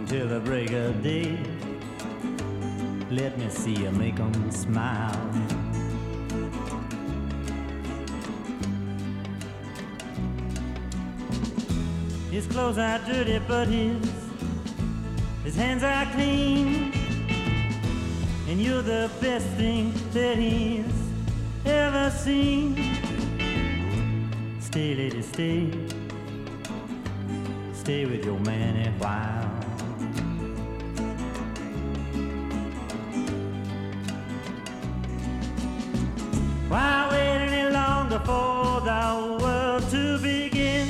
Until 0.09 0.27
the 0.29 0.39
break 0.39 0.71
of 0.71 1.03
day. 1.03 1.37
Let 3.11 3.37
me 3.37 3.49
see 3.49 3.73
you 3.73 3.91
make 3.91 4.17
'em 4.21 4.51
smile. 4.51 5.19
His 12.31 12.47
clothes 12.47 12.77
are 12.77 12.99
dirty, 12.99 13.39
but 13.49 13.67
his 13.67 13.99
his 15.43 15.55
hands 15.57 15.83
are 15.83 16.05
clean. 16.15 16.93
And 18.47 18.61
you're 18.61 18.81
the 18.81 19.09
best 19.19 19.47
thing 19.59 19.91
that 20.13 20.37
he's 20.37 20.99
ever 21.65 22.09
seen. 22.11 22.77
Stay, 24.61 24.95
lady, 24.95 25.21
stay. 25.21 25.69
Stay 27.73 28.05
with 28.05 28.23
your 28.23 28.39
man 28.39 28.73
a 28.87 28.91
while. 29.03 29.46
For 38.27 38.81
the 38.81 39.37
world 39.41 39.89
to 39.89 40.19
begin? 40.19 40.85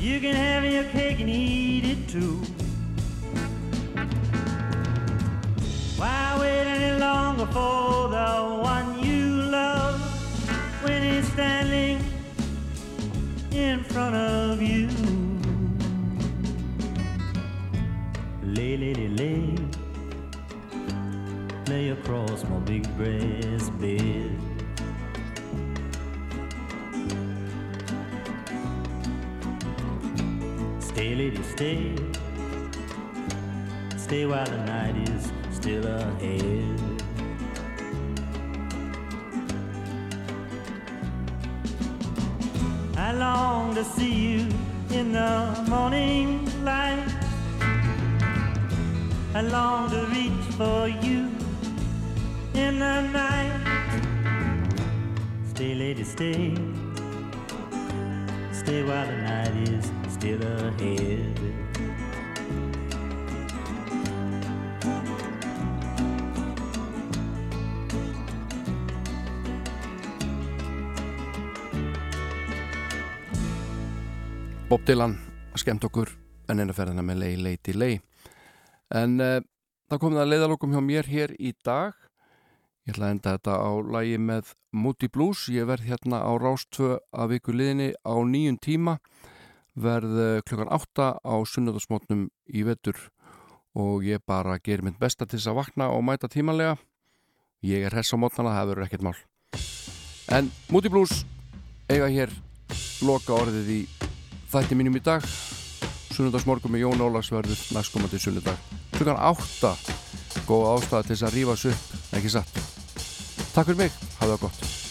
You 0.00 0.18
can 0.18 0.34
have 0.34 0.64
your 0.64 0.84
cake 0.84 1.20
and 1.20 1.28
eat 1.28 1.84
it 1.84 2.08
too. 2.08 2.36
Why 5.98 6.38
wait 6.40 6.66
any 6.76 6.98
longer 6.98 7.46
for 7.56 8.08
the 8.08 8.30
one 8.72 8.98
you 9.04 9.26
love 9.58 10.00
when 10.82 11.02
he's 11.02 11.30
standing 11.34 11.98
in 13.52 13.84
front 13.84 14.16
of 14.16 14.62
you? 14.62 14.88
Lay, 18.56 18.78
lay, 18.78 18.94
lay, 18.94 19.08
lay, 19.08 19.58
lay 21.66 21.90
across 21.90 22.44
my 22.44 22.58
big 22.60 22.84
breast 22.96 23.78
bed. 23.78 24.33
Stay, 31.14 31.30
lady, 31.30 31.42
stay. 31.44 31.94
Stay 33.96 34.26
while 34.26 34.44
the 34.46 34.58
night 34.64 34.96
is 35.08 35.30
still 35.52 35.86
ahead. 35.86 36.80
I 42.96 43.12
long 43.12 43.76
to 43.76 43.84
see 43.84 44.12
you 44.12 44.48
in 44.90 45.12
the 45.12 45.64
morning 45.68 46.50
light. 46.64 47.06
I 49.36 49.42
long 49.42 49.90
to 49.90 50.06
reach 50.06 50.46
for 50.58 50.88
you 50.88 51.30
in 52.54 52.80
the 52.80 53.02
night. 53.20 53.54
Stay, 55.50 55.76
lady, 55.76 56.02
stay. 56.02 56.56
Stay 58.50 58.82
while 58.82 59.06
the 59.06 59.16
night 59.22 59.54
is 59.68 60.03
still 60.24 60.42
ahead. 60.42 61.40
Bob 74.68 74.80
Dylan 74.88 75.18
skemmt 75.54 75.84
okkur 75.84 76.08
en 76.48 76.62
eina 76.62 76.72
ferðina 76.72 77.04
með 77.04 77.20
Lay 77.20 77.36
Lady 77.36 77.74
Lay 77.76 78.00
en 78.96 79.20
uh, 79.20 79.42
það 79.92 80.00
komið 80.00 80.22
að 80.22 80.30
leiðalokum 80.32 80.72
hjá 80.72 80.80
mér 80.80 81.10
hér 81.10 81.36
í 81.36 81.52
dag. 81.64 81.92
Ég 82.88 82.96
ætla 82.96 83.10
að 83.10 83.14
enda 83.18 83.36
þetta 83.36 83.60
á 83.60 83.70
lagi 83.92 84.16
með 84.16 84.56
Moody 84.72 85.08
Blues. 85.12 85.44
Ég 85.52 85.68
verð 85.68 85.84
hérna 85.88 86.24
á 86.24 86.32
Rástvö 86.40 86.96
af 87.12 87.30
viku 87.32 87.52
liðinni 87.52 87.92
á 87.92 88.14
nýjun 88.24 88.56
tíma 88.56 88.98
verð 89.74 90.18
eh, 90.22 90.42
klukkan 90.46 90.70
8 90.72 91.08
á 91.22 91.34
sunnudasmótnum 91.48 92.28
í 92.46 92.64
vetur 92.66 92.98
og 93.74 94.04
ég 94.06 94.22
bara 94.26 94.58
gerir 94.62 94.84
mitt 94.86 95.00
besta 95.00 95.26
til 95.26 95.38
þess 95.38 95.50
að 95.50 95.58
vakna 95.58 95.88
og 95.90 96.04
mæta 96.06 96.30
tímanlega. 96.30 96.76
Ég 97.64 97.86
er 97.86 97.96
hess 97.96 98.14
á 98.14 98.16
mótnana, 98.20 98.54
það 98.54 98.70
verður 98.70 98.86
ekkert 98.86 99.06
mál. 99.06 99.16
En 100.30 100.50
Moody 100.70 100.92
Blues 100.92 101.24
eiga 101.90 102.08
hér 102.12 102.30
loka 103.04 103.34
orðið 103.34 103.72
í 103.74 103.80
þætti 104.52 104.78
mínum 104.78 105.00
í 105.00 105.02
dag. 105.02 105.26
Sunnundagsmorgun 106.14 106.70
með 106.70 106.86
Jón 106.86 107.02
Ólags 107.02 107.32
verður 107.34 107.66
næstkomandi 107.74 108.22
sunnudag. 108.22 108.60
Klukkan 108.94 109.18
8 109.18 109.74
góð 110.46 110.70
ástæða 110.76 111.02
til 111.02 111.16
þess 111.16 111.26
að 111.26 111.36
rífa 111.38 111.58
upp, 111.72 111.92
ekki 112.20 112.32
satt? 112.36 112.64
Takk 113.54 113.70
fyrir 113.70 113.84
mig, 113.86 114.00
hafa 114.20 114.34
það 114.34 114.42
gott 114.46 114.83